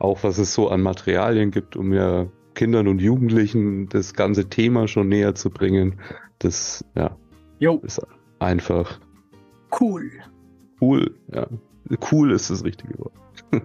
Auch 0.00 0.24
was 0.24 0.38
es 0.38 0.52
so 0.52 0.68
an 0.68 0.80
Materialien 0.80 1.52
gibt, 1.52 1.76
um 1.76 1.92
ja 1.92 2.26
Kindern 2.54 2.88
und 2.88 3.00
Jugendlichen 3.00 3.88
das 3.88 4.14
ganze 4.14 4.48
Thema 4.48 4.88
schon 4.88 5.10
näher 5.10 5.36
zu 5.36 5.50
bringen. 5.50 6.00
Das 6.40 6.84
ja, 6.96 7.16
jo. 7.60 7.78
ist 7.84 8.04
einfach 8.40 8.98
Cool. 9.80 10.10
Cool, 10.80 11.14
ja. 11.32 11.46
Cool 12.10 12.32
ist 12.32 12.50
das 12.50 12.64
richtige 12.64 12.98
Wort. 12.98 13.12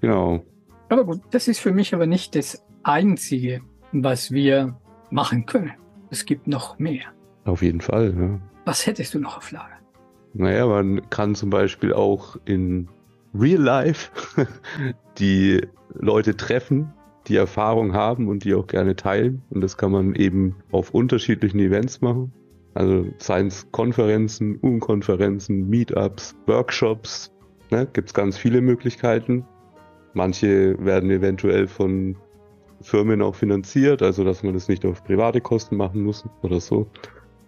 genau. 0.00 0.44
Aber 0.88 1.04
gut, 1.04 1.20
das 1.30 1.48
ist 1.48 1.58
für 1.58 1.72
mich 1.72 1.94
aber 1.94 2.06
nicht 2.06 2.34
das 2.36 2.64
Einzige, 2.84 3.62
was 3.92 4.30
wir 4.30 4.78
machen 5.10 5.46
können. 5.46 5.72
Es 6.10 6.24
gibt 6.24 6.46
noch 6.46 6.78
mehr. 6.78 7.04
Auf 7.44 7.62
jeden 7.62 7.80
Fall, 7.80 8.14
ja. 8.16 8.40
Was 8.64 8.86
hättest 8.86 9.14
du 9.14 9.18
noch 9.18 9.36
auf 9.36 9.50
Lager? 9.50 9.76
Naja, 10.34 10.66
man 10.66 11.08
kann 11.10 11.34
zum 11.34 11.50
Beispiel 11.50 11.92
auch 11.92 12.36
in 12.44 12.88
Real 13.34 13.60
Life 13.60 14.10
die 15.18 15.62
Leute 15.94 16.36
treffen, 16.36 16.92
die 17.26 17.36
Erfahrung 17.36 17.94
haben 17.94 18.28
und 18.28 18.44
die 18.44 18.54
auch 18.54 18.66
gerne 18.66 18.96
teilen. 18.96 19.42
Und 19.50 19.62
das 19.62 19.76
kann 19.76 19.92
man 19.92 20.14
eben 20.14 20.56
auf 20.70 20.90
unterschiedlichen 20.90 21.58
Events 21.60 22.00
machen. 22.00 22.32
Also 22.76 23.06
seien 23.16 23.46
es 23.46 23.72
Konferenzen, 23.72 24.56
Unkonferenzen, 24.56 25.66
Meetups, 25.70 26.36
Workshops, 26.44 27.32
ne, 27.70 27.88
gibt 27.90 28.08
es 28.08 28.14
ganz 28.14 28.36
viele 28.36 28.60
Möglichkeiten. 28.60 29.46
Manche 30.12 30.76
werden 30.84 31.10
eventuell 31.10 31.68
von 31.68 32.16
Firmen 32.82 33.22
auch 33.22 33.34
finanziert, 33.34 34.02
also 34.02 34.24
dass 34.24 34.42
man 34.42 34.52
das 34.52 34.68
nicht 34.68 34.84
auf 34.84 35.02
private 35.04 35.40
Kosten 35.40 35.78
machen 35.78 36.02
muss 36.02 36.26
oder 36.42 36.60
so. 36.60 36.86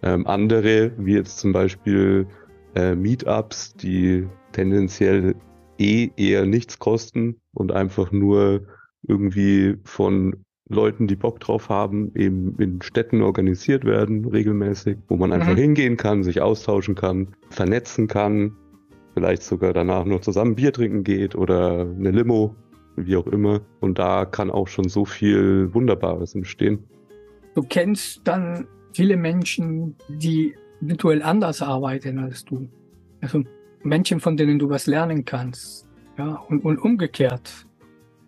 Ähm, 0.01 0.25
andere, 0.25 0.93
wie 0.97 1.13
jetzt 1.13 1.37
zum 1.37 1.53
Beispiel 1.53 2.25
äh, 2.73 2.95
Meetups, 2.95 3.75
die 3.75 4.27
tendenziell 4.51 5.35
eh 5.77 6.09
eher 6.17 6.47
nichts 6.47 6.79
kosten 6.79 7.39
und 7.53 7.71
einfach 7.71 8.11
nur 8.11 8.61
irgendwie 9.03 9.77
von 9.83 10.43
Leuten, 10.69 11.07
die 11.07 11.15
Bock 11.15 11.39
drauf 11.39 11.69
haben, 11.69 12.11
eben 12.15 12.55
in 12.59 12.81
Städten 12.81 13.21
organisiert 13.23 13.85
werden, 13.85 14.25
regelmäßig, 14.25 14.97
wo 15.07 15.17
man 15.17 15.33
einfach 15.33 15.53
mhm. 15.53 15.57
hingehen 15.57 15.97
kann, 15.97 16.23
sich 16.23 16.41
austauschen 16.41 16.93
kann, 16.95 17.29
vernetzen 17.49 18.07
kann, 18.07 18.55
vielleicht 19.15 19.41
sogar 19.41 19.73
danach 19.73 20.05
noch 20.05 20.21
zusammen 20.21 20.55
Bier 20.55 20.71
trinken 20.71 21.03
geht 21.03 21.35
oder 21.35 21.81
eine 21.81 22.11
Limo, 22.11 22.55
wie 22.95 23.15
auch 23.15 23.27
immer. 23.27 23.61
Und 23.79 23.97
da 23.97 24.25
kann 24.25 24.51
auch 24.51 24.67
schon 24.67 24.87
so 24.89 25.05
viel 25.05 25.73
Wunderbares 25.73 26.35
entstehen. 26.35 26.83
Du 27.55 27.63
kennst 27.63 28.21
dann 28.25 28.67
viele 28.93 29.17
Menschen, 29.17 29.95
die 30.07 30.55
virtuell 30.81 31.23
anders 31.23 31.63
arbeiten 31.63 32.19
als 32.19 32.45
du. 32.45 32.69
Also 33.21 33.43
Menschen, 33.81 34.19
von 34.19 34.37
denen 34.37 34.59
du 34.59 34.69
was 34.69 34.85
lernen 34.85 35.25
kannst. 35.25 35.87
Ja, 36.17 36.35
und, 36.47 36.63
und 36.63 36.77
umgekehrt 36.77 37.65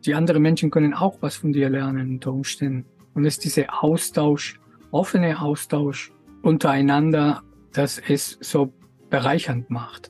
die 0.05 0.15
anderen 0.15 0.41
Menschen 0.41 0.71
können 0.71 0.93
auch 0.93 1.17
was 1.21 1.35
von 1.35 1.53
dir 1.53 1.69
lernen 1.69 2.11
unter 2.11 2.33
Umständen. 2.33 2.85
Und 3.13 3.25
es 3.25 3.35
ist 3.35 3.45
dieser 3.45 3.83
Austausch, 3.83 4.59
offene 4.91 5.41
Austausch 5.41 6.11
untereinander, 6.41 7.43
dass 7.73 7.99
es 7.99 8.37
so 8.41 8.73
bereichernd 9.09 9.69
macht. 9.69 10.09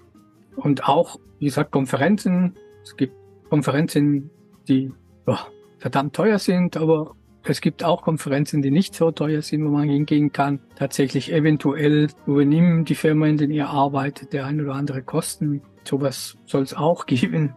Und 0.55 0.87
auch, 0.87 1.19
wie 1.39 1.45
gesagt, 1.45 1.71
Konferenzen. 1.71 2.55
Es 2.83 2.95
gibt 2.95 3.13
Konferenzen, 3.49 4.29
die 4.67 4.91
oh, 5.25 5.37
verdammt 5.79 6.15
teuer 6.15 6.39
sind, 6.39 6.77
aber 6.77 7.15
es 7.43 7.59
gibt 7.59 7.83
auch 7.83 8.03
Konferenzen, 8.03 8.61
die 8.61 8.69
nicht 8.69 8.93
so 8.93 9.11
teuer 9.11 9.41
sind, 9.41 9.65
wo 9.65 9.69
man 9.69 9.89
hingehen 9.89 10.31
kann. 10.31 10.59
Tatsächlich 10.75 11.33
eventuell 11.33 12.07
übernehmen 12.27 12.85
die 12.85 12.95
Firma, 12.95 13.27
in 13.27 13.37
denen 13.37 13.51
ihr 13.51 13.67
arbeitet, 13.67 14.33
der 14.33 14.45
ein 14.45 14.61
oder 14.61 14.75
andere 14.75 15.01
Kosten. 15.01 15.61
Sowas 15.83 16.37
soll 16.45 16.61
es 16.61 16.75
auch 16.75 17.05
geben. 17.07 17.55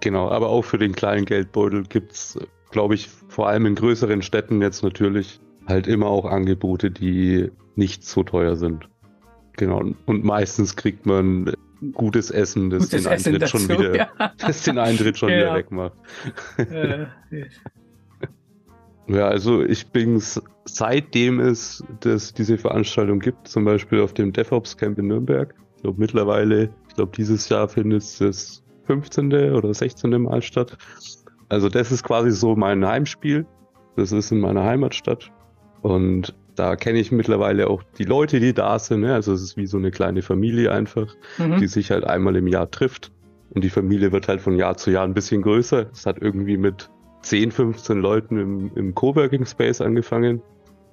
Genau, 0.00 0.30
aber 0.30 0.48
auch 0.48 0.64
für 0.64 0.78
den 0.78 0.94
kleinen 0.94 1.24
Geldbeutel 1.24 1.84
gibt's, 1.84 2.38
glaube 2.70 2.94
ich, 2.94 3.08
vor 3.28 3.48
allem 3.48 3.66
in 3.66 3.74
größeren 3.74 4.22
Städten 4.22 4.62
jetzt 4.62 4.82
natürlich 4.82 5.40
halt 5.66 5.86
immer 5.86 6.06
auch 6.06 6.24
Angebote, 6.24 6.90
die 6.90 7.50
nicht 7.74 8.04
so 8.04 8.22
teuer 8.22 8.56
sind. 8.56 8.88
Genau, 9.56 9.82
und 10.06 10.24
meistens 10.24 10.76
kriegt 10.76 11.04
man 11.04 11.52
gutes 11.92 12.30
Essen, 12.30 12.70
das 12.70 12.90
gutes 12.90 13.04
den 13.04 13.12
Eintritt 13.12 13.42
dazu, 13.42 13.58
schon 13.58 13.68
wieder, 13.68 13.96
ja. 13.96 14.08
das 14.38 14.62
den 14.62 14.78
Eintritt 14.78 15.18
schon 15.18 15.30
ja. 15.30 15.38
wieder 15.38 15.54
wegmacht. 15.54 15.92
Äh, 16.58 17.06
ja, 19.08 19.28
also 19.28 19.62
ich 19.62 19.88
bin 19.88 20.22
seitdem 20.64 21.40
es 21.40 21.84
das, 22.00 22.34
diese 22.34 22.58
Veranstaltung 22.58 23.20
gibt, 23.20 23.48
zum 23.48 23.64
Beispiel 23.64 24.00
auf 24.00 24.14
dem 24.14 24.32
DevOps 24.32 24.76
Camp 24.76 24.98
in 24.98 25.08
Nürnberg, 25.08 25.54
ich 25.76 25.82
glaube 25.82 26.00
mittlerweile, 26.00 26.70
ich 26.88 26.94
glaube 26.94 27.12
dieses 27.16 27.48
Jahr 27.48 27.68
findet 27.68 28.02
es 28.02 28.62
15. 28.88 29.52
oder 29.52 29.72
16. 29.72 30.10
Mal 30.22 30.40
statt. 30.40 30.78
Also 31.50 31.68
das 31.68 31.92
ist 31.92 32.02
quasi 32.04 32.30
so 32.30 32.56
mein 32.56 32.84
Heimspiel. 32.86 33.46
Das 33.96 34.12
ist 34.12 34.32
in 34.32 34.40
meiner 34.40 34.64
Heimatstadt. 34.64 35.30
Und 35.82 36.34
da 36.54 36.74
kenne 36.74 36.98
ich 36.98 37.12
mittlerweile 37.12 37.68
auch 37.68 37.82
die 37.98 38.04
Leute, 38.04 38.40
die 38.40 38.54
da 38.54 38.78
sind. 38.78 39.02
Ne? 39.02 39.12
Also 39.12 39.34
es 39.34 39.42
ist 39.42 39.56
wie 39.58 39.66
so 39.66 39.76
eine 39.76 39.90
kleine 39.90 40.22
Familie 40.22 40.72
einfach, 40.72 41.14
mhm. 41.36 41.58
die 41.58 41.68
sich 41.68 41.90
halt 41.90 42.04
einmal 42.04 42.34
im 42.36 42.46
Jahr 42.46 42.70
trifft. 42.70 43.12
Und 43.50 43.62
die 43.62 43.70
Familie 43.70 44.10
wird 44.10 44.26
halt 44.26 44.40
von 44.40 44.56
Jahr 44.56 44.76
zu 44.76 44.90
Jahr 44.90 45.04
ein 45.04 45.14
bisschen 45.14 45.42
größer. 45.42 45.86
Es 45.92 46.06
hat 46.06 46.18
irgendwie 46.20 46.56
mit 46.56 46.88
10, 47.22 47.52
15 47.52 48.00
Leuten 48.00 48.38
im, 48.38 48.70
im 48.74 48.94
Coworking 48.94 49.44
Space 49.44 49.82
angefangen. 49.82 50.40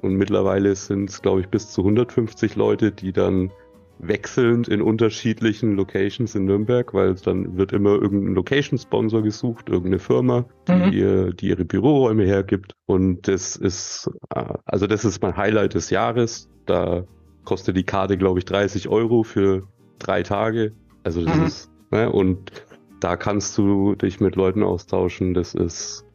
Und 0.02 0.16
mittlerweile 0.16 0.76
sind 0.76 1.10
es, 1.10 1.22
glaube 1.22 1.42
ich, 1.42 1.48
bis 1.48 1.72
zu 1.72 1.82
150 1.82 2.56
Leute, 2.56 2.92
die 2.92 3.14
dann 3.14 3.52
wechselnd 4.00 4.68
in 4.68 4.82
unterschiedlichen 4.82 5.76
Locations 5.76 6.36
in 6.36 6.46
Nürnberg, 6.46 6.94
weil 6.94 7.16
dann 7.16 7.58
wird 7.58 7.72
immer 7.72 7.92
irgendein 7.92 8.36
Location-Sponsor 8.36 9.22
gesucht, 9.24 9.70
irgendeine 9.70 10.00
Firma, 10.00 10.46
die, 10.68 10.74
mhm. 10.74 10.92
ihr, 10.92 11.34
die 11.34 11.50
ihre 11.50 11.66
Büroräume 11.66 12.26
hergibt. 12.26 12.74
Und 12.86 13.28
das 13.28 13.56
ist, 13.56 14.10
äh, 14.36 14.46
also 14.66 14.88
das 14.88 15.06
ist 15.06 15.22
mein 15.22 15.36
Highlight 15.36 15.74
des 15.74 15.90
Jahres. 15.90 16.50
Da 16.66 17.06
kostet 17.46 17.78
die 17.78 17.84
Karte, 17.84 18.18
glaube 18.18 18.40
ich, 18.40 18.46
30 18.46 18.90
Euro 18.90 19.24
für 19.24 19.68
drei 20.00 20.24
Tage. 20.24 20.74
Also 21.04 21.24
das 21.24 21.38
mhm. 21.38 21.46
ist, 21.46 21.72
ne, 21.92 22.12
und 22.12 22.52
da 23.00 23.16
kannst 23.16 23.58
du 23.58 23.96
dich 23.96 24.20
mit 24.20 24.36
Leuten 24.36 24.64
austauschen. 24.64 25.34
Das 25.34 25.54
ist 25.54 26.06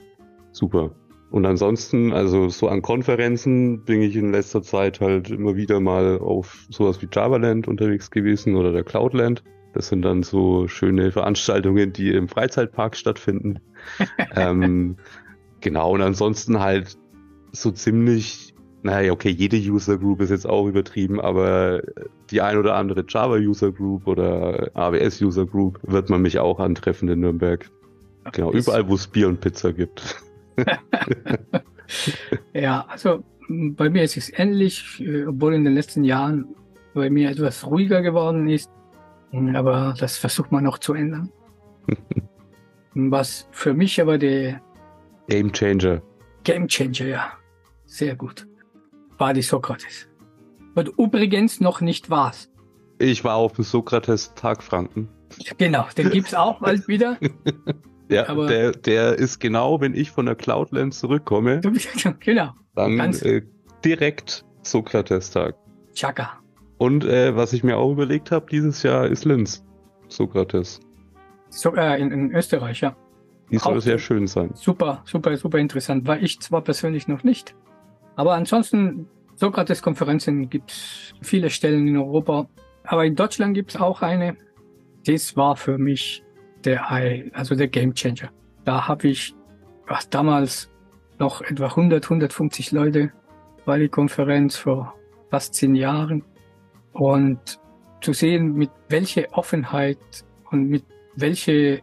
super. 0.52 0.90
Und 1.30 1.46
ansonsten, 1.46 2.12
also 2.12 2.48
so 2.48 2.68
an 2.68 2.82
Konferenzen 2.82 3.84
bin 3.84 4.02
ich 4.02 4.16
in 4.16 4.32
letzter 4.32 4.62
Zeit 4.62 5.00
halt 5.00 5.30
immer 5.30 5.54
wieder 5.54 5.78
mal 5.78 6.18
auf 6.18 6.66
sowas 6.70 7.00
wie 7.02 7.08
Javaland 7.12 7.68
unterwegs 7.68 8.10
gewesen 8.10 8.56
oder 8.56 8.72
der 8.72 8.82
Cloudland. 8.82 9.44
Das 9.72 9.88
sind 9.88 10.02
dann 10.02 10.24
so 10.24 10.66
schöne 10.66 11.12
Veranstaltungen, 11.12 11.92
die 11.92 12.10
im 12.12 12.26
Freizeitpark 12.26 12.96
stattfinden. 12.96 13.60
ähm, 14.34 14.96
genau, 15.60 15.94
und 15.94 16.02
ansonsten 16.02 16.58
halt 16.58 16.98
so 17.52 17.70
ziemlich, 17.70 18.54
naja, 18.82 19.12
okay, 19.12 19.30
jede 19.30 19.56
User 19.56 19.98
Group 19.98 20.20
ist 20.22 20.30
jetzt 20.30 20.48
auch 20.48 20.66
übertrieben, 20.66 21.20
aber 21.20 21.82
die 22.32 22.40
ein 22.40 22.58
oder 22.58 22.74
andere 22.74 23.04
Java 23.08 23.36
User 23.36 23.70
Group 23.70 24.08
oder 24.08 24.72
AWS 24.74 25.22
User 25.22 25.46
Group 25.46 25.78
wird 25.82 26.10
man 26.10 26.22
mich 26.22 26.40
auch 26.40 26.58
antreffen 26.58 27.08
in 27.08 27.20
Nürnberg. 27.20 27.70
Genau, 28.32 28.52
überall, 28.52 28.88
wo 28.88 28.94
es 28.94 29.06
Bier 29.06 29.28
und 29.28 29.40
Pizza 29.40 29.72
gibt. 29.72 30.20
ja, 32.54 32.84
also 32.88 33.24
bei 33.48 33.90
mir 33.90 34.04
ist 34.04 34.16
es 34.16 34.32
ähnlich, 34.38 35.00
äh, 35.00 35.26
obwohl 35.26 35.54
in 35.54 35.64
den 35.64 35.74
letzten 35.74 36.04
Jahren 36.04 36.54
bei 36.94 37.10
mir 37.10 37.30
etwas 37.30 37.66
ruhiger 37.66 38.02
geworden 38.02 38.48
ist. 38.48 38.70
Aber 39.54 39.94
das 39.98 40.16
versucht 40.16 40.50
man 40.50 40.64
noch 40.64 40.78
zu 40.78 40.94
ändern. 40.94 41.30
Was 42.94 43.48
für 43.52 43.74
mich 43.74 44.00
aber 44.00 44.18
der 44.18 44.60
Game 45.28 45.52
Changer. 45.52 46.02
Game 46.42 46.66
Changer, 46.66 47.06
ja. 47.06 47.32
Sehr 47.86 48.16
gut. 48.16 48.46
War 49.18 49.32
die 49.32 49.42
Sokrates. 49.42 50.08
Und 50.74 50.88
übrigens 50.98 51.60
noch 51.60 51.80
nicht 51.80 52.10
war's. 52.10 52.50
Ich 52.98 53.22
war 53.24 53.36
auf 53.36 53.52
dem 53.52 53.64
Sokrates-Tag 53.64 54.62
Franken. 54.62 55.08
Genau, 55.58 55.86
den 55.96 56.10
gibt's 56.10 56.34
auch 56.34 56.60
bald 56.60 56.88
wieder. 56.88 57.16
ja, 58.10 58.28
aber 58.28 58.46
der, 58.46 58.72
der 58.72 59.14
ist 59.14 59.38
genau, 59.38 59.80
wenn 59.80 59.94
ich 59.94 60.10
von 60.10 60.26
der 60.26 60.34
Cloudland 60.34 60.94
zurückkomme. 60.94 61.60
genau. 62.20 62.52
Dann 62.74 62.98
äh, 62.98 63.42
direkt 63.84 64.44
Sokrates-Tag. 64.62 65.54
Chaka. 65.94 66.40
Und 66.78 67.04
äh, 67.04 67.36
was 67.36 67.52
ich 67.52 67.62
mir 67.62 67.76
auch 67.76 67.92
überlegt 67.92 68.30
habe, 68.30 68.46
dieses 68.50 68.82
Jahr 68.82 69.06
ist 69.06 69.24
Linz. 69.24 69.64
Sokrates. 70.08 70.80
So, 71.50 71.74
äh, 71.74 72.00
in, 72.00 72.10
in 72.10 72.34
Österreich, 72.34 72.80
ja. 72.80 72.96
Die 73.50 73.58
soll 73.58 73.78
auch 73.78 73.80
sehr 73.80 73.98
schön 73.98 74.26
sein. 74.26 74.50
Super, 74.54 75.02
super, 75.04 75.36
super 75.36 75.58
interessant. 75.58 76.06
War 76.06 76.20
ich 76.20 76.40
zwar 76.40 76.62
persönlich 76.62 77.08
noch 77.08 77.24
nicht, 77.24 77.54
aber 78.16 78.34
ansonsten 78.34 79.08
Sokrates-Konferenzen 79.36 80.50
gibt 80.50 80.70
es 80.70 81.14
viele 81.22 81.50
Stellen 81.50 81.88
in 81.88 81.96
Europa. 81.96 82.48
Aber 82.84 83.04
in 83.04 83.16
Deutschland 83.16 83.54
gibt 83.54 83.70
es 83.74 83.80
auch 83.80 84.02
eine. 84.02 84.36
Das 85.06 85.36
war 85.36 85.56
für 85.56 85.78
mich 85.78 86.22
der, 86.64 86.90
also 87.32 87.54
der 87.54 87.68
Game 87.68 87.94
Changer. 87.94 88.30
Da 88.64 88.88
habe 88.88 89.08
ich 89.08 89.34
was 89.86 90.08
damals 90.08 90.70
noch 91.18 91.42
etwa 91.42 91.66
100, 91.66 92.04
150 92.04 92.72
Leute 92.72 93.12
war 93.64 93.78
die 93.78 93.88
Konferenz 93.88 94.56
vor 94.56 94.94
fast 95.30 95.54
zehn 95.54 95.74
Jahren. 95.74 96.24
Und 96.92 97.60
zu 98.00 98.12
sehen, 98.12 98.54
mit 98.54 98.70
welcher 98.88 99.32
Offenheit 99.32 99.98
und 100.50 100.68
mit 100.68 100.84
welcher 101.16 101.78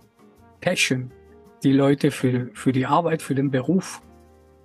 Passion 0.61 1.11
die 1.63 1.71
Leute 1.71 2.11
für, 2.11 2.49
für 2.53 2.71
die 2.71 2.85
Arbeit, 2.85 3.21
für 3.21 3.35
den 3.35 3.51
Beruf, 3.51 4.01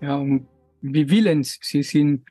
ja, 0.01 0.17
und 0.17 0.47
wie 0.81 1.11
willens 1.11 1.59
sie 1.63 1.83
sind, 1.83 2.25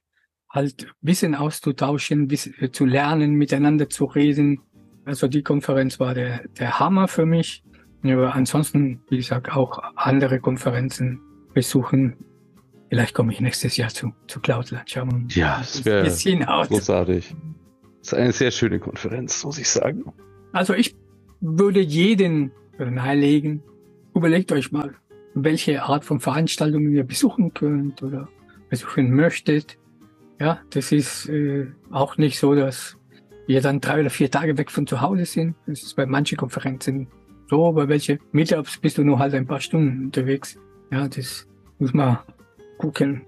halt 0.49 0.93
Wissen 1.01 1.35
auszutauschen, 1.35 2.29
Wissen, 2.29 2.53
zu 2.73 2.85
lernen, 2.85 3.33
miteinander 3.33 3.89
zu 3.89 4.05
reden. 4.05 4.59
Also 5.05 5.27
die 5.27 5.43
Konferenz 5.43 5.99
war 5.99 6.13
der, 6.13 6.47
der 6.59 6.79
Hammer 6.79 7.07
für 7.07 7.25
mich. 7.25 7.63
Aber 8.03 8.33
ansonsten, 8.33 9.01
wie 9.09 9.17
gesagt, 9.17 9.51
auch 9.51 9.79
andere 9.95 10.39
Konferenzen 10.39 11.19
besuchen. 11.53 12.15
Vielleicht 12.89 13.13
komme 13.13 13.31
ich 13.31 13.39
nächstes 13.39 13.77
Jahr 13.77 13.89
zu, 13.89 14.13
zu 14.27 14.39
Cloudland. 14.39 14.89
Schauen 14.89 15.27
ja, 15.29 15.59
das 15.59 15.85
wäre 15.85 16.03
großartig. 16.67 17.35
Das 17.99 18.07
ist 18.07 18.13
eine 18.13 18.31
sehr 18.31 18.51
schöne 18.51 18.79
Konferenz, 18.79 19.43
muss 19.43 19.59
ich 19.59 19.69
sagen. 19.69 20.03
Also 20.51 20.73
ich 20.73 20.95
würde 21.39 21.79
jeden 21.79 22.51
nahelegen, 22.79 23.63
überlegt 24.15 24.51
euch 24.51 24.71
mal, 24.71 24.95
welche 25.33 25.83
Art 25.83 26.03
von 26.03 26.19
Veranstaltungen 26.19 26.91
ihr 26.93 27.03
besuchen 27.03 27.53
könnt 27.53 28.01
oder 28.03 28.27
besuchen 28.69 29.11
möchtet. 29.13 29.77
Ja, 30.39 30.59
das 30.71 30.91
ist 30.91 31.29
äh, 31.29 31.67
auch 31.91 32.17
nicht 32.17 32.39
so, 32.39 32.55
dass 32.55 32.97
wir 33.47 33.61
dann 33.61 33.79
drei 33.79 34.01
oder 34.01 34.09
vier 34.09 34.31
Tage 34.31 34.57
weg 34.57 34.71
von 34.71 34.87
zu 34.87 35.01
Hause 35.01 35.25
sind. 35.25 35.55
Das 35.67 35.83
ist 35.83 35.95
bei 35.95 36.05
manchen 36.05 36.37
Konferenzen 36.37 37.07
so, 37.51 37.73
bei 37.73 37.89
welche 37.89 38.17
Meetups 38.31 38.77
bist 38.77 38.97
du 38.97 39.03
nur 39.03 39.19
halt 39.19 39.33
ein 39.33 39.45
paar 39.45 39.59
Stunden 39.59 40.05
unterwegs. 40.05 40.57
Ja, 40.89 41.09
das 41.09 41.47
muss 41.79 41.93
man 41.93 42.19
gucken. 42.77 43.23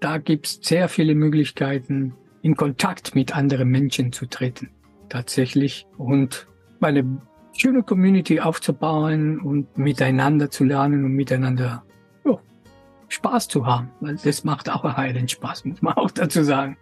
Da 0.00 0.16
gibt's 0.16 0.60
sehr 0.62 0.88
viele 0.88 1.14
Möglichkeiten, 1.14 2.14
in 2.40 2.56
Kontakt 2.56 3.14
mit 3.14 3.36
anderen 3.36 3.68
Menschen 3.68 4.12
zu 4.12 4.24
treten. 4.24 4.70
Tatsächlich. 5.10 5.86
Und 5.98 6.48
eine 6.80 7.04
schöne 7.52 7.82
Community 7.82 8.40
aufzubauen 8.40 9.40
und 9.40 9.76
miteinander 9.76 10.50
zu 10.50 10.64
lernen 10.64 11.04
und 11.04 11.12
miteinander 11.12 11.84
Spaß 13.08 13.48
zu 13.48 13.66
haben. 13.66 13.90
Weil 14.00 14.16
das 14.24 14.42
macht 14.44 14.70
auch 14.70 14.84
einen 14.84 15.28
Spaß, 15.28 15.66
muss 15.66 15.82
man 15.82 15.94
auch 15.94 16.10
dazu 16.10 16.44
sagen. 16.44 16.78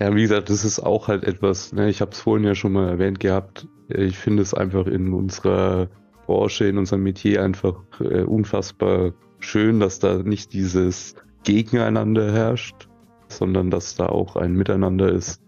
Ja, 0.00 0.14
wie 0.14 0.22
gesagt, 0.22 0.48
das 0.48 0.64
ist 0.64 0.80
auch 0.80 1.08
halt 1.08 1.24
etwas, 1.24 1.74
ne, 1.74 1.90
ich 1.90 2.00
habe 2.00 2.12
es 2.12 2.20
vorhin 2.20 2.46
ja 2.46 2.54
schon 2.54 2.72
mal 2.72 2.88
erwähnt 2.88 3.20
gehabt, 3.20 3.66
ich 3.88 4.16
finde 4.18 4.42
es 4.42 4.54
einfach 4.54 4.86
in 4.86 5.12
unserer 5.12 5.88
Branche, 6.26 6.66
in 6.66 6.78
unserem 6.78 7.02
Metier 7.02 7.42
einfach 7.42 7.76
äh, 8.00 8.22
unfassbar 8.22 9.12
schön, 9.38 9.80
dass 9.80 9.98
da 9.98 10.18
nicht 10.18 10.52
dieses 10.52 11.14
Gegeneinander 11.44 12.32
herrscht, 12.32 12.88
sondern 13.28 13.70
dass 13.70 13.96
da 13.96 14.06
auch 14.06 14.36
ein 14.36 14.54
Miteinander 14.54 15.10
ist. 15.10 15.40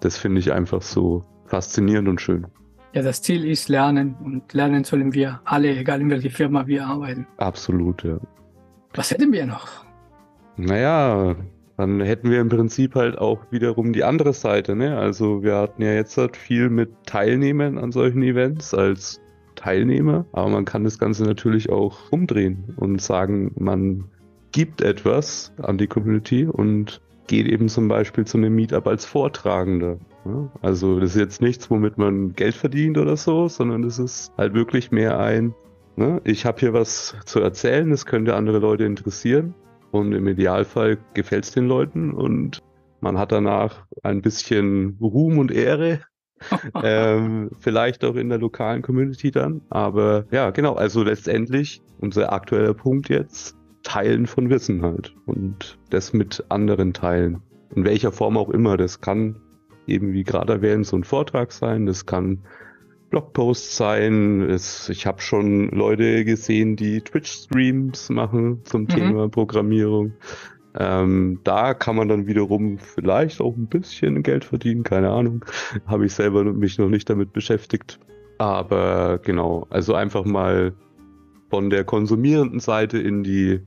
Das 0.00 0.18
finde 0.18 0.40
ich 0.40 0.52
einfach 0.52 0.82
so 0.82 1.24
faszinierend 1.46 2.08
und 2.08 2.20
schön. 2.20 2.46
Ja, 2.94 3.02
das 3.02 3.22
Ziel 3.22 3.46
ist 3.46 3.68
Lernen 3.68 4.16
und 4.22 4.52
lernen 4.52 4.84
sollen 4.84 5.14
wir 5.14 5.40
alle, 5.44 5.70
egal 5.76 6.00
in 6.00 6.10
welcher 6.10 6.30
Firma 6.30 6.66
wir 6.66 6.86
arbeiten. 6.86 7.26
Absolut, 7.38 8.02
ja. 8.04 8.18
Was 8.94 9.10
hätten 9.10 9.32
wir 9.32 9.46
noch? 9.46 9.86
Naja, 10.56 11.34
dann 11.78 12.00
hätten 12.02 12.30
wir 12.30 12.40
im 12.40 12.50
Prinzip 12.50 12.94
halt 12.94 13.16
auch 13.16 13.40
wiederum 13.50 13.94
die 13.94 14.04
andere 14.04 14.34
Seite. 14.34 14.76
Ne? 14.76 14.98
Also 14.98 15.42
wir 15.42 15.56
hatten 15.56 15.80
ja 15.80 15.94
jetzt 15.94 16.18
halt 16.18 16.36
viel 16.36 16.68
mit 16.68 16.90
Teilnehmern 17.06 17.78
an 17.78 17.92
solchen 17.92 18.22
Events 18.22 18.74
als 18.74 19.21
Teilnehmer, 19.54 20.26
aber 20.32 20.48
man 20.48 20.64
kann 20.64 20.84
das 20.84 20.98
Ganze 20.98 21.24
natürlich 21.24 21.70
auch 21.70 22.10
umdrehen 22.10 22.74
und 22.76 23.00
sagen, 23.00 23.52
man 23.56 24.04
gibt 24.52 24.82
etwas 24.82 25.52
an 25.58 25.78
die 25.78 25.86
Community 25.86 26.46
und 26.46 27.00
geht 27.26 27.46
eben 27.46 27.68
zum 27.68 27.88
Beispiel 27.88 28.26
zu 28.26 28.36
einem 28.36 28.54
Meetup 28.54 28.86
als 28.86 29.04
Vortragender. 29.04 29.98
Also 30.60 31.00
das 31.00 31.10
ist 31.10 31.20
jetzt 31.20 31.40
nichts, 31.40 31.70
womit 31.70 31.98
man 31.98 32.34
Geld 32.34 32.54
verdient 32.54 32.98
oder 32.98 33.16
so, 33.16 33.48
sondern 33.48 33.84
es 33.84 33.98
ist 33.98 34.32
halt 34.36 34.54
wirklich 34.54 34.90
mehr 34.90 35.18
ein, 35.18 35.54
Ne? 35.96 36.20
Ich 36.24 36.46
habe 36.46 36.60
hier 36.60 36.72
was 36.72 37.14
zu 37.26 37.40
erzählen, 37.40 37.90
das 37.90 38.06
könnte 38.06 38.34
andere 38.34 38.58
Leute 38.58 38.84
interessieren. 38.84 39.54
Und 39.90 40.12
im 40.12 40.26
Idealfall 40.26 40.98
gefällt 41.12 41.44
es 41.44 41.50
den 41.50 41.66
Leuten 41.66 42.12
und 42.12 42.62
man 43.00 43.18
hat 43.18 43.30
danach 43.30 43.84
ein 44.02 44.22
bisschen 44.22 44.96
Ruhm 45.00 45.38
und 45.38 45.50
Ehre. 45.50 46.00
ähm, 46.82 47.50
vielleicht 47.60 48.04
auch 48.04 48.16
in 48.16 48.28
der 48.28 48.38
lokalen 48.38 48.82
Community 48.82 49.30
dann. 49.30 49.62
Aber 49.70 50.26
ja, 50.30 50.50
genau, 50.50 50.74
also 50.74 51.02
letztendlich 51.02 51.82
unser 51.98 52.32
aktueller 52.32 52.74
Punkt 52.74 53.08
jetzt, 53.08 53.56
Teilen 53.82 54.26
von 54.26 54.50
Wissen 54.50 54.82
halt. 54.82 55.14
Und 55.26 55.78
das 55.90 56.12
mit 56.12 56.44
anderen 56.48 56.92
teilen. 56.92 57.42
In 57.74 57.84
welcher 57.84 58.12
Form 58.12 58.36
auch 58.36 58.50
immer. 58.50 58.76
Das 58.76 59.00
kann 59.00 59.40
eben, 59.86 60.12
wie 60.12 60.24
gerade 60.24 60.52
erwähnt, 60.52 60.86
so 60.86 60.96
ein 60.96 61.04
Vortrag 61.04 61.52
sein. 61.52 61.86
Das 61.86 62.06
kann 62.06 62.44
Blogposts 63.10 63.76
sein. 63.76 64.42
Es, 64.42 64.88
ich 64.88 65.06
habe 65.06 65.20
schon 65.20 65.68
Leute 65.68 66.24
gesehen, 66.24 66.76
die 66.76 67.00
Twitch-Streams 67.00 68.08
machen 68.10 68.60
zum 68.64 68.82
mhm. 68.82 68.88
Thema 68.88 69.28
Programmierung. 69.28 70.14
Ähm, 70.78 71.40
da 71.44 71.74
kann 71.74 71.96
man 71.96 72.08
dann 72.08 72.26
wiederum 72.26 72.78
vielleicht 72.78 73.40
auch 73.40 73.56
ein 73.56 73.66
bisschen 73.66 74.22
Geld 74.22 74.44
verdienen, 74.44 74.82
keine 74.82 75.10
Ahnung. 75.10 75.44
Habe 75.86 76.06
ich 76.06 76.14
selber 76.14 76.44
mich 76.44 76.78
noch 76.78 76.88
nicht 76.88 77.08
damit 77.10 77.32
beschäftigt. 77.32 77.98
Aber 78.38 79.18
genau, 79.18 79.66
also 79.70 79.94
einfach 79.94 80.24
mal 80.24 80.74
von 81.50 81.70
der 81.70 81.84
konsumierenden 81.84 82.60
Seite 82.60 82.98
in 82.98 83.22
die 83.22 83.60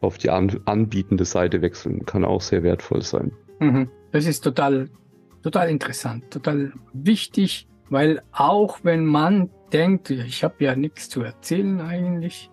auf 0.00 0.18
die 0.18 0.30
an, 0.30 0.58
anbietende 0.64 1.24
Seite 1.24 1.62
wechseln, 1.62 2.04
kann 2.06 2.24
auch 2.24 2.40
sehr 2.40 2.64
wertvoll 2.64 3.02
sein. 3.02 3.30
Mhm. 3.60 3.88
Das 4.10 4.26
ist 4.26 4.40
total, 4.40 4.88
total 5.42 5.68
interessant, 5.68 6.28
total 6.30 6.72
wichtig 6.92 7.68
weil 7.92 8.22
auch 8.32 8.78
wenn 8.84 9.04
man 9.04 9.50
denkt, 9.70 10.08
ich 10.08 10.42
habe 10.44 10.64
ja 10.64 10.74
nichts 10.74 11.10
zu 11.10 11.20
erzählen 11.20 11.82
eigentlich, 11.82 12.50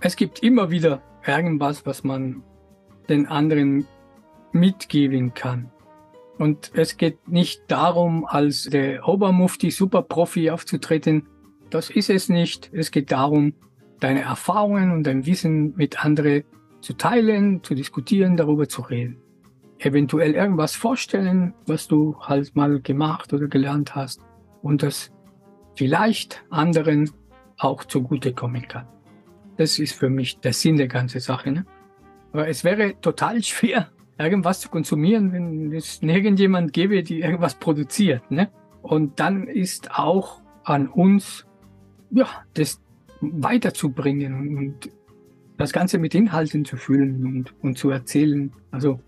es 0.00 0.14
gibt 0.14 0.44
immer 0.44 0.70
wieder 0.70 1.02
irgendwas, 1.26 1.84
was 1.84 2.04
man 2.04 2.44
den 3.08 3.26
anderen 3.26 3.86
mitgeben 4.52 5.34
kann. 5.34 5.70
Und 6.38 6.70
es 6.74 6.96
geht 6.96 7.28
nicht 7.28 7.62
darum, 7.68 8.24
als 8.24 8.64
der 8.64 9.08
Obermufti 9.08 9.70
Superprofi 9.70 10.50
aufzutreten. 10.50 11.26
Das 11.70 11.90
ist 11.90 12.10
es 12.10 12.28
nicht. 12.28 12.70
Es 12.72 12.90
geht 12.90 13.10
darum, 13.10 13.54
deine 14.00 14.22
Erfahrungen 14.22 14.92
und 14.92 15.04
dein 15.04 15.26
Wissen 15.26 15.74
mit 15.76 16.04
anderen 16.04 16.44
zu 16.80 16.92
teilen, 16.92 17.62
zu 17.64 17.74
diskutieren, 17.74 18.36
darüber 18.36 18.68
zu 18.68 18.82
reden. 18.82 19.18
Eventuell 19.78 20.34
irgendwas 20.34 20.74
vorstellen, 20.76 21.54
was 21.66 21.88
du 21.88 22.16
halt 22.20 22.54
mal 22.54 22.80
gemacht 22.80 23.32
oder 23.32 23.48
gelernt 23.48 23.94
hast 23.94 24.20
und 24.62 24.82
das 24.82 25.10
vielleicht 25.74 26.44
anderen 26.50 27.10
auch 27.58 27.84
zugutekommen 27.84 28.66
kann. 28.66 28.86
Das 29.56 29.78
ist 29.80 29.94
für 29.94 30.08
mich 30.08 30.38
der 30.38 30.52
Sinn 30.52 30.76
der 30.76 30.88
ganzen 30.88 31.20
Sache. 31.20 31.50
Ne? 31.50 31.66
Aber 32.32 32.48
es 32.48 32.64
wäre 32.64 33.00
total 33.00 33.42
schwer, 33.42 33.88
irgendwas 34.18 34.60
zu 34.60 34.68
konsumieren, 34.68 35.32
wenn 35.32 35.72
es 35.72 36.02
nirgendjemand 36.02 36.72
gäbe, 36.72 37.02
die 37.02 37.20
irgendwas 37.20 37.54
produziert. 37.54 38.30
Ne? 38.30 38.50
Und 38.82 39.20
dann 39.20 39.46
ist 39.46 39.90
auch 39.98 40.40
an 40.64 40.88
uns, 40.88 41.46
ja, 42.10 42.26
das 42.54 42.80
weiterzubringen 43.20 44.56
und 44.56 44.90
das 45.56 45.72
Ganze 45.72 45.98
mit 45.98 46.14
Inhalten 46.14 46.64
zu 46.64 46.76
füllen 46.76 47.26
und, 47.26 47.54
und 47.62 47.78
zu 47.78 47.90
erzählen. 47.90 48.52
Also 48.70 49.00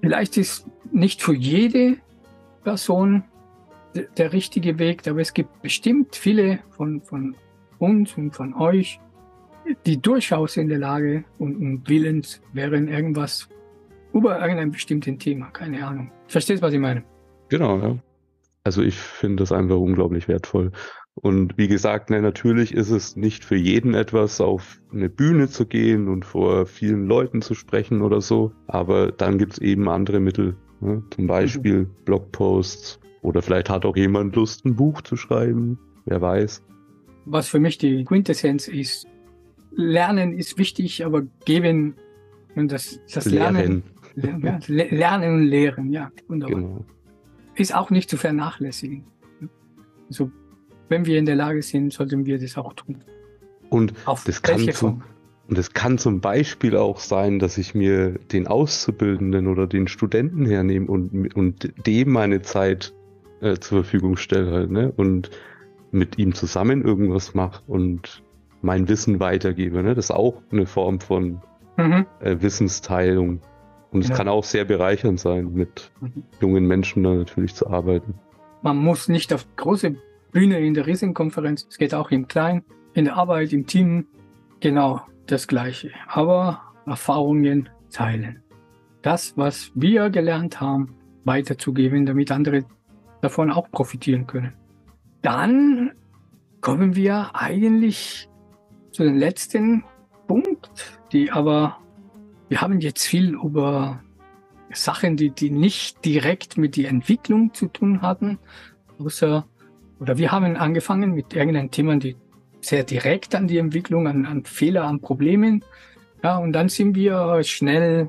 vielleicht 0.00 0.36
ist 0.36 0.66
nicht 0.92 1.22
für 1.22 1.34
jede 1.34 1.96
Person 2.62 3.24
der 4.16 4.32
richtige 4.32 4.78
Weg, 4.78 5.06
aber 5.08 5.20
es 5.20 5.32
gibt 5.32 5.62
bestimmt 5.62 6.16
viele 6.16 6.58
von, 6.70 7.00
von 7.00 7.36
uns 7.78 8.16
und 8.16 8.34
von 8.34 8.54
euch, 8.54 9.00
die 9.86 10.00
durchaus 10.00 10.56
in 10.56 10.68
der 10.68 10.78
Lage 10.78 11.24
und, 11.38 11.56
und 11.56 11.88
willens 11.88 12.40
wären, 12.52 12.88
irgendwas 12.88 13.48
über 14.12 14.40
irgendein 14.40 14.70
bestimmtes 14.70 15.18
Thema, 15.18 15.50
keine 15.50 15.84
Ahnung. 15.86 16.10
Verstehst, 16.28 16.62
was 16.62 16.72
ich 16.72 16.80
meine? 16.80 17.02
Genau, 17.48 17.78
ja. 17.78 17.98
Also 18.62 18.82
ich 18.82 18.94
finde 18.94 19.42
das 19.42 19.52
einfach 19.52 19.76
unglaublich 19.76 20.28
wertvoll. 20.28 20.72
Und 21.14 21.56
wie 21.58 21.68
gesagt, 21.68 22.10
ne, 22.10 22.20
natürlich 22.20 22.74
ist 22.74 22.90
es 22.90 23.14
nicht 23.14 23.44
für 23.44 23.56
jeden 23.56 23.94
etwas, 23.94 24.40
auf 24.40 24.80
eine 24.92 25.08
Bühne 25.08 25.48
zu 25.48 25.66
gehen 25.66 26.08
und 26.08 26.24
vor 26.24 26.66
vielen 26.66 27.06
Leuten 27.06 27.40
zu 27.40 27.54
sprechen 27.54 28.02
oder 28.02 28.20
so. 28.20 28.52
Aber 28.66 29.12
dann 29.12 29.38
gibt's 29.38 29.58
eben 29.58 29.88
andere 29.88 30.18
Mittel. 30.18 30.56
Ne? 30.80 31.02
Zum 31.14 31.26
Beispiel 31.26 31.82
mhm. 31.82 31.90
Blogposts. 32.04 33.00
Oder 33.22 33.42
vielleicht 33.42 33.70
hat 33.70 33.84
auch 33.84 33.96
jemand 33.96 34.34
Lust, 34.34 34.64
ein 34.64 34.76
Buch 34.76 35.02
zu 35.02 35.16
schreiben. 35.16 35.78
Wer 36.04 36.20
weiß. 36.20 36.62
Was 37.26 37.48
für 37.48 37.60
mich 37.60 37.78
die 37.78 38.04
Quintessenz 38.04 38.68
ist, 38.68 39.06
Lernen 39.76 40.32
ist 40.38 40.58
wichtig, 40.58 41.04
aber 41.04 41.22
geben 41.44 41.94
und 42.54 42.70
das, 42.70 43.00
das 43.12 43.26
Lernen, 43.26 43.82
Lernen. 44.14 44.42
Ja, 44.42 44.58
lernen 44.66 45.34
und 45.34 45.44
lehren, 45.44 45.90
ja, 45.90 46.10
wunderbar. 46.28 46.60
Genau. 46.60 46.84
Ist 47.56 47.74
auch 47.74 47.90
nicht 47.90 48.08
zu 48.08 48.16
vernachlässigen. 48.16 49.04
Also, 50.08 50.30
wenn 50.88 51.06
wir 51.06 51.18
in 51.18 51.26
der 51.26 51.36
Lage 51.36 51.62
sind, 51.62 51.92
sollten 51.92 52.26
wir 52.26 52.38
das 52.38 52.56
auch 52.56 52.72
tun. 52.74 52.98
Und 53.70 53.92
Auf 54.04 54.24
das 54.24 54.42
kann 54.42 54.70
zum, 54.72 55.02
und 55.48 55.58
es 55.58 55.72
kann 55.72 55.98
zum 55.98 56.20
Beispiel 56.20 56.76
auch 56.76 56.98
sein, 56.98 57.38
dass 57.38 57.58
ich 57.58 57.74
mir 57.74 58.12
den 58.32 58.46
Auszubildenden 58.46 59.46
oder 59.46 59.66
den 59.66 59.88
Studenten 59.88 60.46
hernehme 60.46 60.86
und, 60.86 61.34
und 61.34 61.72
dem 61.86 62.12
meine 62.12 62.42
Zeit 62.42 62.94
äh, 63.40 63.56
zur 63.58 63.82
Verfügung 63.82 64.16
stelle 64.16 64.68
ne? 64.68 64.92
Und 64.96 65.30
mit 65.90 66.18
ihm 66.18 66.34
zusammen 66.34 66.82
irgendwas 66.82 67.34
mache 67.34 67.62
und 67.66 68.23
mein 68.64 68.88
Wissen 68.88 69.20
weitergebe. 69.20 69.82
Ne? 69.82 69.94
Das 69.94 70.06
ist 70.06 70.10
auch 70.10 70.42
eine 70.50 70.66
Form 70.66 70.98
von 71.00 71.40
mhm. 71.76 72.06
äh, 72.20 72.36
Wissensteilung. 72.40 73.40
Und 73.90 74.00
es 74.00 74.08
ja. 74.08 74.16
kann 74.16 74.26
auch 74.26 74.42
sehr 74.42 74.64
bereichernd 74.64 75.20
sein, 75.20 75.52
mit 75.52 75.92
mhm. 76.00 76.24
jungen 76.40 76.66
Menschen 76.66 77.04
da 77.04 77.14
natürlich 77.14 77.54
zu 77.54 77.68
arbeiten. 77.68 78.14
Man 78.62 78.78
muss 78.78 79.08
nicht 79.08 79.32
auf 79.32 79.46
große 79.56 79.94
Bühne 80.32 80.58
in 80.58 80.74
der 80.74 80.86
Riesenkonferenz, 80.86 81.66
es 81.68 81.78
geht 81.78 81.94
auch 81.94 82.10
im 82.10 82.26
Kleinen, 82.26 82.64
in 82.94 83.04
der 83.04 83.16
Arbeit, 83.16 83.52
im 83.52 83.66
Team, 83.66 84.06
genau 84.60 85.02
das 85.26 85.46
Gleiche. 85.46 85.90
Aber 86.08 86.62
Erfahrungen 86.86 87.68
teilen. 87.92 88.42
Das, 89.02 89.36
was 89.36 89.70
wir 89.74 90.10
gelernt 90.10 90.60
haben, 90.60 90.96
weiterzugeben, 91.24 92.06
damit 92.06 92.32
andere 92.32 92.64
davon 93.20 93.50
auch 93.50 93.70
profitieren 93.70 94.26
können. 94.26 94.54
Dann 95.22 95.92
kommen 96.60 96.96
wir 96.96 97.30
eigentlich 97.34 98.28
zu 98.94 99.02
dem 99.02 99.18
letzten 99.18 99.84
Punkt, 100.28 100.70
die 101.12 101.32
aber, 101.32 101.78
wir 102.48 102.60
haben 102.60 102.80
jetzt 102.80 103.04
viel 103.04 103.34
über 103.34 104.00
Sachen, 104.72 105.16
die, 105.16 105.30
die 105.30 105.50
nicht 105.50 106.04
direkt 106.04 106.56
mit 106.56 106.76
der 106.76 106.90
Entwicklung 106.90 107.52
zu 107.52 107.66
tun 107.66 108.02
hatten, 108.02 108.38
außer, 109.00 109.46
oder 109.98 110.16
wir 110.16 110.30
haben 110.30 110.56
angefangen 110.56 111.12
mit 111.12 111.34
irgendeinem 111.34 111.72
Thema, 111.72 111.96
die 111.96 112.16
sehr 112.60 112.84
direkt 112.84 113.34
an 113.34 113.48
die 113.48 113.58
Entwicklung, 113.58 114.06
an, 114.06 114.26
an 114.26 114.44
Fehler, 114.44 114.84
an 114.84 115.00
Problemen. 115.00 115.64
Ja, 116.22 116.38
und 116.38 116.52
dann 116.52 116.68
sind 116.68 116.94
wir 116.94 117.42
schnell 117.42 118.08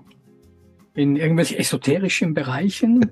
in 0.93 1.15
irgendwelche 1.15 1.57
esoterischen 1.57 2.35
Bereichen 2.35 3.11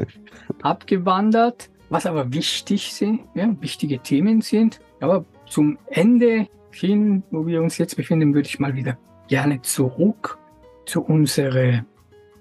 abgewandert, 0.62 1.70
was 1.90 2.06
aber 2.06 2.32
wichtig 2.32 2.94
sind, 2.94 3.20
ja, 3.34 3.54
wichtige 3.60 3.98
Themen 3.98 4.40
sind. 4.40 4.80
Aber 5.00 5.26
zum 5.46 5.78
Ende 5.88 6.48
hin, 6.74 7.22
wo 7.30 7.46
wir 7.46 7.62
uns 7.62 7.78
jetzt 7.78 7.96
befinden, 7.96 8.34
würde 8.34 8.48
ich 8.48 8.58
mal 8.58 8.74
wieder 8.74 8.98
gerne 9.28 9.62
zurück 9.62 10.38
zu 10.86 11.02
unserer 11.02 11.84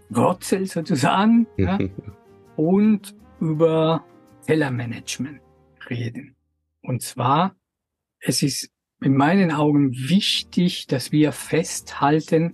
Wurzel 0.10 0.66
sozusagen 0.66 1.48
ja, 1.58 1.80
und 2.56 3.16
über 3.40 4.04
Tellermanagement 4.46 5.42
reden. 5.90 6.36
Und 6.82 7.02
zwar, 7.02 7.56
es 8.20 8.44
ist 8.44 8.70
in 9.02 9.16
meinen 9.16 9.52
Augen 9.52 9.94
wichtig, 9.94 10.88
dass 10.88 11.12
wir 11.12 11.32
festhalten, 11.32 12.54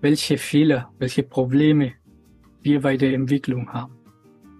welche 0.00 0.38
Fehler, 0.38 0.92
welche 0.98 1.22
Probleme 1.22 1.92
wir 2.60 2.82
bei 2.82 2.96
der 2.96 3.14
Entwicklung 3.14 3.72
haben. 3.72 3.96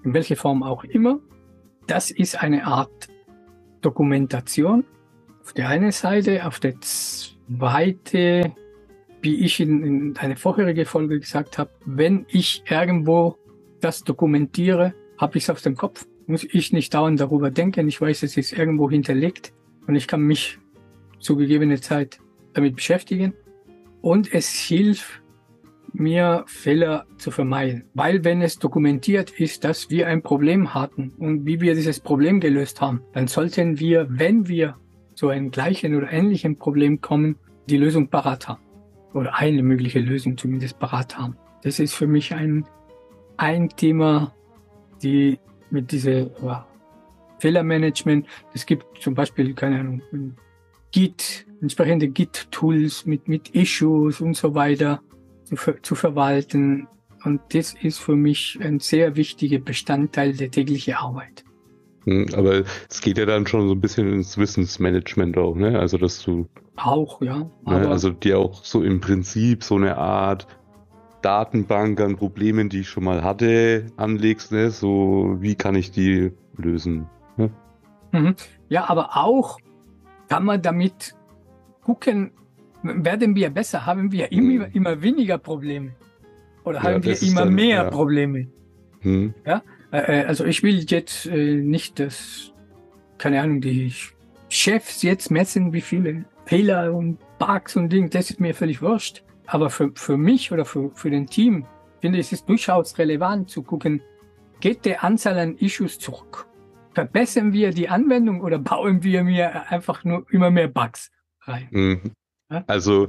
In 0.05 0.15
welcher 0.15 0.37
Form 0.37 0.63
auch 0.63 0.85
immer. 0.85 1.21
Das 1.87 2.11
ist 2.11 2.43
eine 2.43 2.67
Art 2.67 3.09
Dokumentation 3.83 4.85
auf 5.43 5.53
der 5.53 5.69
einen 5.69 5.91
Seite, 5.91 6.47
auf 6.47 6.61
der 6.61 6.81
zweite, 6.81 8.53
wie 9.21 9.45
ich 9.45 9.61
in, 9.61 9.83
in 9.83 10.17
eine 10.17 10.37
vorherige 10.37 10.85
Folge 10.85 11.19
gesagt 11.19 11.59
habe, 11.59 11.71
wenn 11.85 12.27
ich 12.29 12.63
irgendwo 12.69 13.37
das 13.81 14.05
dokumentiere, 14.05 14.95
habe 15.19 15.39
ich 15.39 15.45
es 15.45 15.51
auf 15.51 15.61
dem 15.61 15.77
Kopf. 15.77 16.07
Muss 16.27 16.45
ich 16.45 16.73
nicht 16.73 16.95
dauernd 16.95 17.21
darüber 17.21 17.51
denken. 17.51 17.89
Ich 17.89 18.01
weiß, 18.01 18.23
es 18.23 18.37
ist 18.37 18.53
irgendwo 18.53 18.89
hinterlegt 18.89 19.53
und 19.87 19.97
ich 19.97 20.07
kann 20.07 20.23
mich 20.23 20.59
zu 21.19 21.37
gegebener 21.37 21.81
Zeit 21.81 22.21
damit 22.55 22.77
beschäftigen. 22.77 23.35
Und 24.01 24.33
es 24.33 24.49
hilft 24.49 25.23
mir 25.93 26.45
Fehler 26.47 27.07
zu 27.19 27.31
vermeiden. 27.31 27.85
Weil 27.95 28.25
wenn 28.25 28.43
es 28.43 28.59
dokumentiert 28.59 29.31
ist, 29.39 29.65
dass 29.65 29.91
wir 29.91 30.07
ein 30.07 30.23
Problem 30.23 30.73
hatten 30.73 31.13
und 31.19 31.45
wie 31.47 31.61
wir 31.61 31.75
dieses 31.75 32.01
Problem 32.01 32.41
gelöst 32.41 32.81
haben, 32.81 33.03
dann 33.13 33.27
sollten 33.27 33.79
wir, 33.79 34.07
wenn 34.09 34.49
wir 34.49 34.77
zu 35.23 35.29
einem 35.29 35.53
gleichen 35.53 35.95
oder 35.95 36.11
ähnlichen 36.11 36.59
Problem 36.59 37.01
kommen, 37.01 37.37
die 37.71 37.77
Lösung 37.77 38.09
parat 38.09 38.49
haben. 38.49 38.61
Oder 39.15 39.37
eine 39.37 39.63
mögliche 39.63 40.01
Lösung 40.01 40.37
zumindest 40.37 40.81
parat 40.81 41.17
haben. 41.17 41.37
Das 41.63 41.79
ist 41.79 41.95
für 41.95 42.09
mich 42.09 42.35
ein, 42.35 42.65
ein 43.37 43.69
Thema, 43.69 44.35
die 45.01 45.39
mit 45.71 45.93
dieser 45.93 46.29
ja, 46.43 46.67
Fehlermanagement, 47.39 48.27
es 48.53 48.67
gibt 48.67 48.85
zum 49.01 49.15
Beispiel, 49.15 49.55
keine 49.55 49.79
Ahnung, 49.79 50.03
Git, 50.91 51.47
entsprechende 51.61 52.09
Git-Tools 52.09 53.07
mit, 53.07 53.29
mit 53.29 53.51
Issues 53.51 54.21
und 54.21 54.37
so 54.37 54.57
weiter 54.57 55.03
zu, 55.45 55.55
zu 55.83 55.95
verwalten. 55.95 56.89
Und 57.23 57.43
das 57.51 57.75
ist 57.81 58.01
für 58.01 58.17
mich 58.17 58.59
ein 58.61 58.81
sehr 58.81 59.15
wichtiger 59.15 59.61
Bestandteil 59.61 60.33
der 60.33 60.51
täglichen 60.51 60.95
Arbeit. 60.95 61.45
Hm, 62.05 62.27
aber 62.37 62.63
es 62.91 63.01
geht 63.01 63.19
ja 63.19 63.27
dann 63.27 63.47
schon 63.47 63.69
so 63.69 63.75
ein 63.75 63.81
bisschen 63.81 64.13
ins 64.13 64.37
Wissensmanagement 64.37 65.39
auch, 65.39 65.55
ne? 65.55 65.79
Also 65.79 65.99
dass 65.99 66.23
du 66.23 66.47
auch, 66.77 67.21
ja. 67.23 67.51
Ne, 67.67 67.89
also 67.89 68.11
dir 68.11 68.39
auch 68.39 68.65
so 68.65 68.83
im 68.83 69.01
Prinzip 69.01 69.63
so 69.63 69.77
eine 69.77 69.97
Art 69.97 70.47
Datenbank 71.23 72.01
an 72.01 72.17
Problemen, 72.17 72.69
die 72.69 72.81
ich 72.81 72.89
schon 72.89 73.05
mal 73.05 73.23
hatte, 73.23 73.87
anlegst, 73.97 74.53
ne? 74.53 74.71
So 74.71 75.37
wie 75.41 75.55
kann 75.55 75.75
ich 75.75 75.93
die 75.93 76.33
lösen? 76.57 77.07
Ne? 77.37 77.51
Mhm. 78.13 78.35
Ja, 78.69 78.89
aber 78.89 79.17
auch 79.17 79.59
kann 80.29 80.45
man 80.45 80.61
damit 80.61 81.15
gucken, 81.83 82.33
werden 82.83 83.35
wir 83.37 83.51
besser, 83.51 83.87
haben 83.87 84.11
wir 84.11 84.33
immer, 84.33 84.67
mhm. 84.67 84.73
immer 84.73 85.03
weniger 85.03 85.39
Probleme 85.39 85.93
oder 86.65 86.83
haben 86.83 87.03
ja, 87.03 87.05
wir 87.05 87.23
immer 87.23 87.45
dann, 87.45 87.55
mehr 87.55 87.85
ja. 87.85 87.91
Probleme? 87.91 88.49
Mhm. 89.03 89.35
Ja, 89.47 89.63
also 89.93 90.45
ich 90.45 90.63
will 90.63 90.85
jetzt 90.89 91.27
äh, 91.27 91.57
nicht, 91.57 91.99
dass, 91.99 92.53
keine 93.19 93.41
Ahnung, 93.41 93.61
die 93.61 93.93
Chefs 94.49 95.03
jetzt 95.03 95.31
messen, 95.31 95.73
wie 95.73 95.81
viele 95.81 96.25
Fehler 96.47 96.95
und 96.95 97.19
Bugs 97.39 97.77
und 97.77 97.91
Dinge, 97.91 98.09
das 98.09 98.31
ist 98.31 98.41
mir 98.41 98.55
völlig 98.55 98.81
wurscht. 98.83 99.23
Aber 99.47 99.69
für, 99.71 99.93
für 99.95 100.17
mich 100.17 100.51
oder 100.51 100.65
für, 100.65 100.91
für 100.95 101.11
den 101.11 101.27
Team 101.27 101.67
finde 102.01 102.19
ich 102.19 102.33
es 102.33 102.45
durchaus 102.45 102.99
relevant 102.99 103.51
zu 103.51 103.63
gucken, 103.63 104.03
geht 104.61 104.85
der 104.85 105.05
Anzahl 105.05 105.39
an 105.39 105.57
Issues 105.57 105.99
zurück? 105.99 106.47
Verbessern 106.95 107.53
wir 107.53 107.71
die 107.71 107.89
Anwendung 107.89 108.41
oder 108.41 108.59
bauen 108.71 109.03
wir 109.03 109.25
mir 109.25 109.71
einfach 109.71 110.05
nur 110.05 110.27
immer 110.31 110.51
mehr 110.51 110.69
Bugs 110.69 111.11
rein? 111.43 111.69
Mhm. 111.71 112.13
Also 112.67 113.09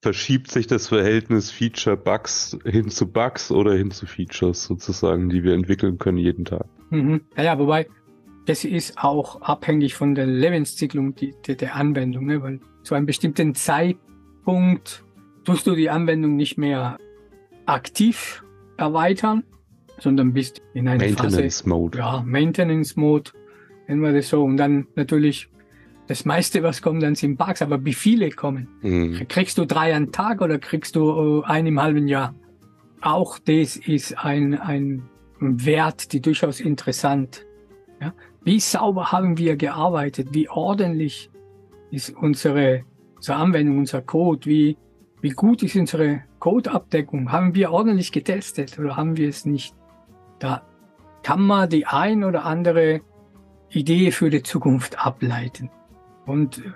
verschiebt 0.00 0.50
sich 0.50 0.66
das 0.66 0.88
Verhältnis 0.88 1.50
Feature-Bugs 1.50 2.58
hin 2.64 2.88
zu 2.88 3.10
Bugs 3.10 3.50
oder 3.50 3.74
hin 3.74 3.90
zu 3.90 4.06
Features 4.06 4.64
sozusagen, 4.64 5.28
die 5.28 5.42
wir 5.42 5.54
entwickeln 5.54 5.98
können 5.98 6.18
jeden 6.18 6.44
Tag. 6.44 6.66
Mhm. 6.90 7.22
Ja, 7.36 7.42
ja, 7.44 7.58
wobei 7.58 7.86
das 8.46 8.64
ist 8.64 8.96
auch 8.96 9.42
abhängig 9.42 9.94
von 9.94 10.14
der 10.14 10.26
Lebenszykling 10.26 11.14
die, 11.14 11.34
die, 11.46 11.56
der 11.56 11.74
Anwendung, 11.74 12.26
ne? 12.26 12.42
weil 12.42 12.60
zu 12.82 12.94
einem 12.94 13.06
bestimmten 13.06 13.54
Zeitpunkt 13.54 15.04
tust 15.44 15.66
du 15.66 15.74
die 15.74 15.90
Anwendung 15.90 16.36
nicht 16.36 16.56
mehr 16.56 16.96
aktiv 17.66 18.42
erweitern, 18.78 19.44
sondern 19.98 20.32
bist 20.32 20.62
in 20.72 20.88
einer 20.88 21.04
Maintenance 21.04 21.58
Phase, 21.58 21.68
Mode. 21.68 21.98
Ja, 21.98 22.22
Maintenance 22.24 22.96
Mode, 22.96 23.32
nennen 23.86 24.00
wir 24.00 24.12
das 24.12 24.28
so. 24.28 24.42
Und 24.44 24.56
dann 24.56 24.86
natürlich 24.94 25.50
das 26.08 26.24
meiste, 26.24 26.62
was 26.62 26.82
kommt, 26.82 27.02
dann 27.02 27.14
sind 27.14 27.36
Bugs, 27.36 27.62
aber 27.62 27.84
wie 27.84 27.92
viele 27.92 28.30
kommen? 28.30 28.68
Mhm. 28.80 29.28
Kriegst 29.28 29.58
du 29.58 29.66
drei 29.66 29.94
am 29.94 30.10
Tag 30.10 30.40
oder 30.40 30.58
kriegst 30.58 30.96
du 30.96 31.42
äh, 31.42 31.46
einen 31.46 31.68
im 31.68 31.82
halben 31.82 32.08
Jahr? 32.08 32.34
Auch 33.02 33.38
das 33.38 33.76
ist 33.76 34.18
ein, 34.18 34.58
ein 34.58 35.02
Wert, 35.38 36.12
die 36.12 36.20
durchaus 36.20 36.60
interessant 36.60 37.44
Ja? 38.00 38.12
Wie 38.42 38.58
sauber 38.58 39.12
haben 39.12 39.38
wir 39.38 39.56
gearbeitet? 39.56 40.28
Wie 40.32 40.48
ordentlich 40.48 41.30
ist 41.90 42.10
unsere, 42.16 42.84
unsere 43.16 43.38
Anwendung, 43.38 43.78
unser 43.78 44.00
Code? 44.00 44.46
Wie, 44.46 44.76
wie 45.20 45.30
gut 45.30 45.62
ist 45.62 45.76
unsere 45.76 46.22
Codeabdeckung? 46.38 47.30
Haben 47.32 47.54
wir 47.54 47.70
ordentlich 47.70 48.12
getestet 48.12 48.78
oder 48.78 48.96
haben 48.96 49.16
wir 49.16 49.28
es 49.28 49.44
nicht? 49.44 49.74
Da 50.38 50.62
kann 51.22 51.42
man 51.42 51.68
die 51.68 51.86
ein 51.86 52.24
oder 52.24 52.44
andere 52.44 53.02
Idee 53.70 54.10
für 54.10 54.30
die 54.30 54.42
Zukunft 54.42 55.04
ableiten. 55.04 55.70
Und 56.28 56.58
äh, 56.58 56.70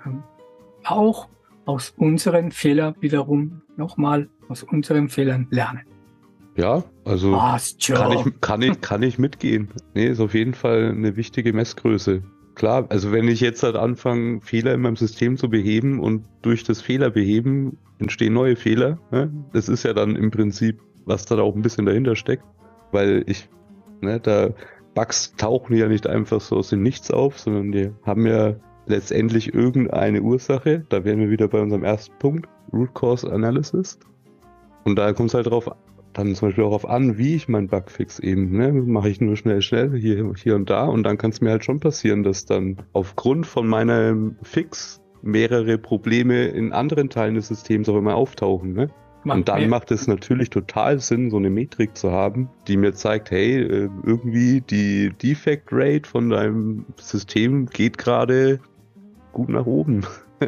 auch 0.83 1.29
aus 1.65 1.93
unseren 1.95 2.51
Fehlern 2.51 2.95
wiederum 2.99 3.61
nochmal 3.77 4.29
aus 4.49 4.63
unseren 4.63 5.09
Fehlern 5.09 5.47
lernen. 5.51 5.83
Ja, 6.55 6.83
also 7.05 7.31
kann 7.31 8.11
ich, 8.11 8.41
kann, 8.41 8.61
ich, 8.61 8.81
kann 8.81 9.01
ich 9.01 9.17
mitgehen. 9.17 9.69
Nee, 9.95 10.07
ist 10.07 10.19
auf 10.19 10.33
jeden 10.33 10.53
Fall 10.53 10.89
eine 10.89 11.15
wichtige 11.15 11.53
Messgröße. 11.53 12.21
Klar, 12.55 12.85
also 12.89 13.11
wenn 13.11 13.27
ich 13.27 13.39
jetzt 13.41 13.63
halt 13.63 13.75
anfange, 13.75 14.41
Fehler 14.41 14.73
in 14.75 14.81
meinem 14.81 14.95
System 14.95 15.37
zu 15.37 15.49
beheben 15.49 15.99
und 15.99 16.25
durch 16.43 16.63
das 16.63 16.81
Fehlerbeheben 16.81 17.77
entstehen 17.97 18.33
neue 18.33 18.55
Fehler, 18.55 18.99
ne? 19.11 19.31
das 19.53 19.69
ist 19.69 19.83
ja 19.83 19.93
dann 19.93 20.15
im 20.15 20.29
Prinzip, 20.29 20.79
was 21.05 21.25
da 21.25 21.39
auch 21.39 21.55
ein 21.55 21.63
bisschen 21.63 21.87
dahinter 21.87 22.15
steckt, 22.15 22.43
weil 22.91 23.23
ich, 23.25 23.49
ne, 24.01 24.19
da 24.19 24.49
Bugs 24.93 25.33
tauchen 25.35 25.75
ja 25.75 25.87
nicht 25.87 26.05
einfach 26.05 26.41
so 26.41 26.57
aus 26.57 26.69
dem 26.69 26.83
Nichts 26.83 27.09
auf, 27.09 27.39
sondern 27.39 27.71
die 27.71 27.91
haben 28.05 28.27
ja 28.27 28.55
letztendlich 28.85 29.53
irgendeine 29.53 30.21
Ursache. 30.21 30.85
Da 30.89 31.03
wären 31.03 31.19
wir 31.19 31.29
wieder 31.29 31.47
bei 31.47 31.61
unserem 31.61 31.83
ersten 31.83 32.13
Punkt, 32.19 32.47
Root 32.71 32.93
Cause 32.93 33.31
Analysis. 33.31 33.99
Und 34.83 34.97
da 34.97 35.13
kommt 35.13 35.29
es 35.29 35.33
halt 35.33 35.45
darauf 35.45 35.69
dann 36.13 36.35
zum 36.35 36.49
Beispiel 36.49 36.63
auch 36.63 36.73
auf 36.73 36.87
an, 36.87 37.17
wie 37.17 37.35
ich 37.35 37.47
meinen 37.47 37.67
Bugfix 37.67 38.19
eben, 38.19 38.55
ne, 38.55 38.71
mache 38.71 39.09
ich 39.09 39.19
nur 39.19 39.35
schnell, 39.35 39.61
schnell 39.61 39.97
hier, 39.97 40.31
hier 40.35 40.55
und 40.55 40.69
da 40.69 40.85
und 40.85 41.03
dann 41.03 41.17
kann 41.17 41.31
es 41.31 41.41
mir 41.41 41.49
halt 41.49 41.65
schon 41.65 41.79
passieren, 41.79 42.23
dass 42.23 42.45
dann 42.45 42.77
aufgrund 42.93 43.47
von 43.47 43.67
meinem 43.67 44.35
Fix 44.43 45.01
mehrere 45.23 45.77
Probleme 45.77 46.45
in 46.49 46.71
anderen 46.71 47.09
Teilen 47.09 47.35
des 47.35 47.47
Systems 47.47 47.89
auch 47.89 47.97
immer 47.97 48.15
auftauchen, 48.15 48.73
ne? 48.73 48.89
und 49.25 49.47
dann 49.47 49.69
macht 49.69 49.91
es 49.91 50.07
natürlich 50.07 50.49
total 50.49 50.99
Sinn, 50.99 51.29
so 51.29 51.37
eine 51.37 51.49
Metrik 51.49 51.95
zu 51.95 52.11
haben, 52.11 52.49
die 52.67 52.77
mir 52.77 52.93
zeigt, 52.93 53.31
hey, 53.31 53.61
äh, 53.61 53.89
irgendwie 54.03 54.61
die 54.61 55.11
Defect 55.21 55.69
Rate 55.71 56.09
von 56.09 56.29
deinem 56.29 56.85
System 56.97 57.67
geht 57.67 57.97
gerade 57.97 58.59
gut 59.33 59.49
nach 59.49 59.65
oben. 59.65 60.05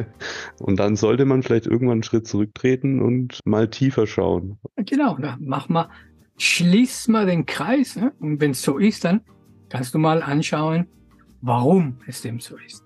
Und 0.58 0.78
dann 0.78 0.96
sollte 0.96 1.24
man 1.24 1.42
vielleicht 1.42 1.66
irgendwann 1.66 1.96
einen 1.96 2.02
Schritt 2.02 2.26
zurücktreten 2.26 3.00
und 3.00 3.40
mal 3.44 3.68
tiefer 3.68 4.06
schauen. 4.06 4.58
Genau, 4.76 5.16
da 5.16 5.36
mach 5.40 5.68
mal, 5.68 5.88
schließ 6.38 7.08
mal 7.08 7.26
den 7.26 7.46
Kreis. 7.46 7.96
Ne? 7.96 8.12
Und 8.20 8.40
wenn 8.40 8.50
es 8.50 8.62
so 8.62 8.78
ist, 8.78 9.04
dann 9.04 9.22
kannst 9.68 9.94
du 9.94 9.98
mal 9.98 10.22
anschauen, 10.22 10.86
warum 11.40 11.98
es 12.06 12.22
dem 12.22 12.40
so 12.40 12.56
ist. 12.58 12.84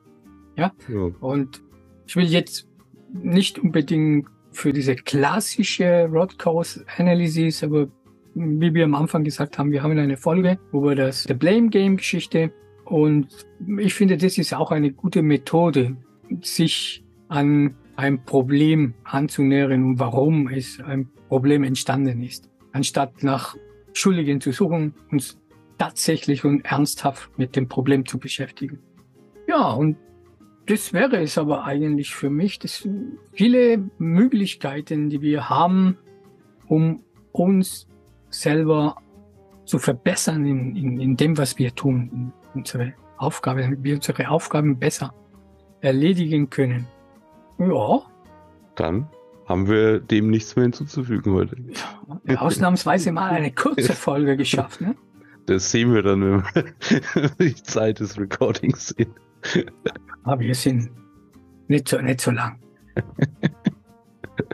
Ja? 0.56 0.72
ja. 0.88 1.10
Und 1.20 1.62
ich 2.06 2.16
will 2.16 2.26
jetzt 2.26 2.68
nicht 3.12 3.58
unbedingt 3.58 4.28
für 4.52 4.72
diese 4.72 4.94
klassische 4.94 6.08
Rod 6.12 6.38
Cause 6.38 6.84
Analysis, 6.96 7.62
aber 7.62 7.88
wie 8.34 8.74
wir 8.74 8.84
am 8.84 8.94
Anfang 8.94 9.24
gesagt 9.24 9.58
haben, 9.58 9.70
wir 9.72 9.82
haben 9.82 9.96
eine 9.98 10.16
Folge 10.16 10.58
über 10.72 10.94
das 10.94 11.24
The 11.24 11.34
Blame 11.34 11.68
Game 11.68 11.96
Geschichte 11.96 12.52
und 12.90 13.46
ich 13.78 13.94
finde, 13.94 14.16
das 14.16 14.36
ist 14.36 14.52
auch 14.52 14.72
eine 14.72 14.90
gute 14.90 15.22
Methode, 15.22 15.96
sich 16.42 17.04
an 17.28 17.76
ein 17.94 18.24
Problem 18.24 18.94
anzunähern 19.04 19.84
und 19.84 19.98
warum 20.00 20.48
es 20.48 20.80
ein 20.80 21.08
Problem 21.28 21.62
entstanden 21.62 22.20
ist, 22.20 22.50
anstatt 22.72 23.22
nach 23.22 23.56
Schuldigen 23.92 24.40
zu 24.40 24.50
suchen, 24.50 24.94
uns 25.12 25.38
tatsächlich 25.78 26.44
und 26.44 26.64
ernsthaft 26.64 27.30
mit 27.38 27.54
dem 27.54 27.68
Problem 27.68 28.06
zu 28.06 28.18
beschäftigen. 28.18 28.80
Ja, 29.46 29.70
und 29.70 29.96
das 30.66 30.92
wäre 30.92 31.18
es 31.18 31.38
aber 31.38 31.64
eigentlich 31.64 32.12
für 32.12 32.28
mich. 32.28 32.58
Das 32.58 32.88
viele 33.32 33.88
Möglichkeiten, 33.98 35.10
die 35.10 35.20
wir 35.20 35.48
haben, 35.48 35.96
um 36.66 37.04
uns 37.30 37.86
selber 38.30 38.96
zu 39.64 39.78
verbessern 39.78 40.44
in, 40.44 40.74
in, 40.74 41.00
in 41.00 41.16
dem, 41.16 41.38
was 41.38 41.56
wir 41.56 41.72
tun, 41.72 42.32
unsere 42.54 42.94
Aufgabe, 43.16 43.62
damit 43.62 43.82
wir 43.82 43.94
unsere 43.94 44.28
Aufgaben 44.28 44.78
besser 44.78 45.14
erledigen 45.80 46.50
können. 46.50 46.86
Ja. 47.58 48.02
Dann 48.76 49.08
haben 49.46 49.68
wir 49.68 50.00
dem 50.00 50.30
nichts 50.30 50.56
mehr 50.56 50.64
hinzuzufügen 50.64 51.32
heute. 51.32 51.56
Ja, 52.24 52.40
ausnahmsweise 52.40 53.12
mal 53.12 53.30
eine 53.30 53.52
kurze 53.52 53.92
Folge 53.94 54.36
geschafft, 54.36 54.80
ne? 54.80 54.94
Das 55.46 55.70
sehen 55.70 55.92
wir 55.92 56.02
dann, 56.02 56.22
wenn 56.22 56.44
wir 56.44 57.30
die 57.40 57.62
Zeit 57.62 57.98
des 57.98 58.18
Recordings 58.18 58.88
sehen. 58.88 59.12
Aber 60.22 60.40
wir 60.40 60.54
sind 60.54 60.90
nicht 61.66 61.88
so, 61.88 62.00
nicht 62.00 62.20
so 62.20 62.30
lang. 62.30 62.60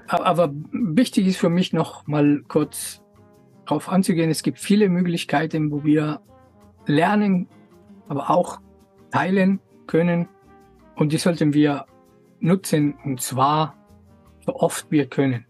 aber, 0.09 0.27
aber 0.27 0.55
wichtig 0.73 1.27
ist 1.27 1.37
für 1.37 1.51
mich 1.51 1.73
noch 1.73 2.07
mal 2.07 2.43
kurz 2.49 3.03
darauf 3.67 3.89
anzugehen, 3.89 4.31
es 4.31 4.43
gibt 4.43 4.59
viele 4.59 4.89
Möglichkeiten, 4.89 5.71
wo 5.71 5.85
wir 5.85 6.21
lernen, 6.87 7.49
aber 8.09 8.31
auch 8.31 8.61
teilen 9.11 9.61
können, 9.87 10.29
und 10.97 11.13
die 11.13 11.19
sollten 11.19 11.53
wir 11.53 11.87
nutzen, 12.41 12.95
und 13.05 13.21
zwar 13.21 13.77
so 14.45 14.57
oft 14.57 14.91
wir 14.91 15.07
können. 15.07 15.45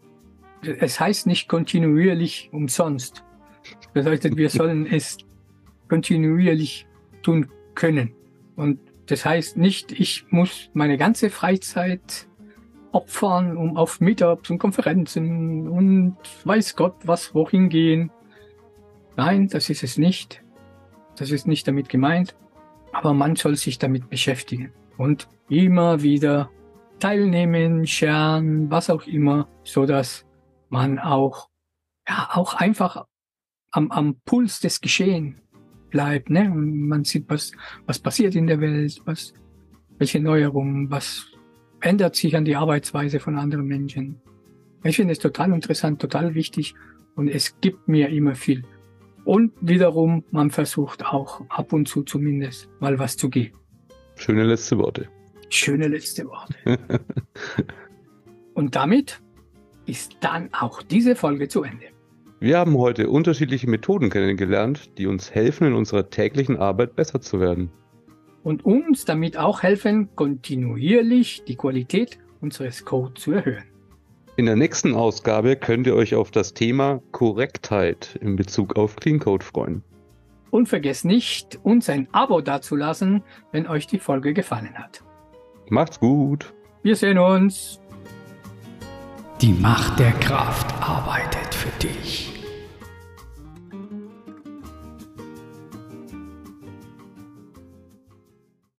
Es 0.62 0.98
heißt 0.98 1.26
nicht 1.26 1.48
kontinuierlich 1.48 2.50
umsonst. 2.52 3.24
Das 3.62 3.92
bedeutet, 3.92 4.36
wir 4.36 4.50
sollen 4.50 4.86
es 4.86 5.18
kontinuierlich 5.88 6.86
tun 7.22 7.48
können. 7.74 8.12
Und 8.56 8.80
das 9.06 9.24
heißt 9.24 9.56
nicht, 9.56 9.92
ich 9.92 10.26
muss 10.30 10.70
meine 10.74 10.96
ganze 10.98 11.30
Freizeit 11.30 12.26
opfern, 12.90 13.56
um 13.56 13.76
auf 13.76 14.00
Meetups 14.00 14.50
und 14.50 14.58
Konferenzen 14.58 15.68
und 15.68 16.16
weiß 16.44 16.74
Gott 16.76 16.96
was 17.04 17.34
wohin 17.34 17.68
gehen. 17.68 18.10
Nein, 19.16 19.48
das 19.48 19.70
ist 19.70 19.82
es 19.82 19.98
nicht. 19.98 20.42
Das 21.16 21.30
ist 21.30 21.46
nicht 21.46 21.68
damit 21.68 21.88
gemeint. 21.88 22.34
Aber 22.96 23.12
man 23.12 23.36
soll 23.36 23.56
sich 23.56 23.78
damit 23.78 24.08
beschäftigen. 24.08 24.72
Und 24.96 25.28
immer 25.50 26.02
wieder 26.02 26.50
teilnehmen, 26.98 27.86
scheren, 27.86 28.70
was 28.70 28.88
auch 28.88 29.06
immer, 29.06 29.48
so 29.64 29.84
dass 29.84 30.24
man 30.70 30.98
auch, 30.98 31.50
ja, 32.08 32.30
auch 32.32 32.54
einfach 32.54 33.04
am, 33.70 33.90
am 33.90 34.16
Puls 34.24 34.60
des 34.60 34.80
Geschehen 34.80 35.42
bleibt, 35.90 36.30
ne? 36.30 36.50
Und 36.50 36.88
man 36.88 37.04
sieht, 37.04 37.28
was, 37.28 37.52
was 37.84 37.98
passiert 37.98 38.34
in 38.34 38.46
der 38.46 38.60
Welt, 38.60 39.02
was, 39.04 39.34
welche 39.98 40.18
Neuerungen, 40.18 40.90
was 40.90 41.26
ändert 41.80 42.16
sich 42.16 42.34
an 42.34 42.46
die 42.46 42.56
Arbeitsweise 42.56 43.20
von 43.20 43.36
anderen 43.36 43.66
Menschen. 43.66 44.22
Ich 44.84 44.96
finde 44.96 45.12
es 45.12 45.18
total 45.18 45.52
interessant, 45.52 46.00
total 46.00 46.34
wichtig 46.34 46.74
und 47.14 47.28
es 47.28 47.60
gibt 47.60 47.88
mir 47.88 48.08
immer 48.08 48.34
viel. 48.34 48.64
Und 49.26 49.52
wiederum, 49.60 50.22
man 50.30 50.50
versucht 50.50 51.04
auch 51.04 51.42
ab 51.48 51.72
und 51.72 51.88
zu 51.88 52.04
zumindest 52.04 52.68
mal 52.78 52.96
was 53.00 53.16
zu 53.16 53.28
geben. 53.28 53.58
Schöne 54.14 54.44
letzte 54.44 54.78
Worte. 54.78 55.08
Schöne 55.48 55.88
letzte 55.88 56.26
Worte. 56.26 56.54
Und 58.54 58.76
damit 58.76 59.20
ist 59.84 60.16
dann 60.20 60.48
auch 60.52 60.80
diese 60.80 61.16
Folge 61.16 61.48
zu 61.48 61.64
Ende. 61.64 61.86
Wir 62.38 62.58
haben 62.58 62.78
heute 62.78 63.10
unterschiedliche 63.10 63.68
Methoden 63.68 64.10
kennengelernt, 64.10 64.96
die 64.96 65.08
uns 65.08 65.34
helfen, 65.34 65.66
in 65.66 65.74
unserer 65.74 66.08
täglichen 66.08 66.56
Arbeit 66.56 66.94
besser 66.94 67.20
zu 67.20 67.40
werden. 67.40 67.70
Und 68.44 68.64
uns 68.64 69.04
damit 69.06 69.36
auch 69.36 69.64
helfen, 69.64 70.08
kontinuierlich 70.14 71.42
die 71.48 71.56
Qualität 71.56 72.18
unseres 72.40 72.84
Codes 72.84 73.24
zu 73.24 73.32
erhöhen. 73.32 73.64
In 74.38 74.44
der 74.44 74.56
nächsten 74.56 74.94
Ausgabe 74.94 75.56
könnt 75.56 75.86
ihr 75.86 75.96
euch 75.96 76.14
auf 76.14 76.30
das 76.30 76.52
Thema 76.52 77.00
Korrektheit 77.10 78.18
in 78.20 78.36
Bezug 78.36 78.76
auf 78.76 78.96
Clean 78.96 79.18
Code 79.18 79.42
freuen. 79.42 79.82
Und 80.50 80.68
vergesst 80.68 81.06
nicht, 81.06 81.58
uns 81.62 81.88
ein 81.88 82.06
Abo 82.12 82.42
dazulassen, 82.42 83.22
wenn 83.52 83.66
euch 83.66 83.86
die 83.86 83.98
Folge 83.98 84.34
gefallen 84.34 84.74
hat. 84.76 85.02
Macht's 85.70 85.98
gut. 85.98 86.52
Wir 86.82 86.96
sehen 86.96 87.18
uns. 87.18 87.80
Die 89.40 89.54
Macht 89.54 89.98
der 89.98 90.12
Kraft 90.12 90.70
arbeitet 90.82 91.54
für 91.54 91.70
dich. 91.80 92.35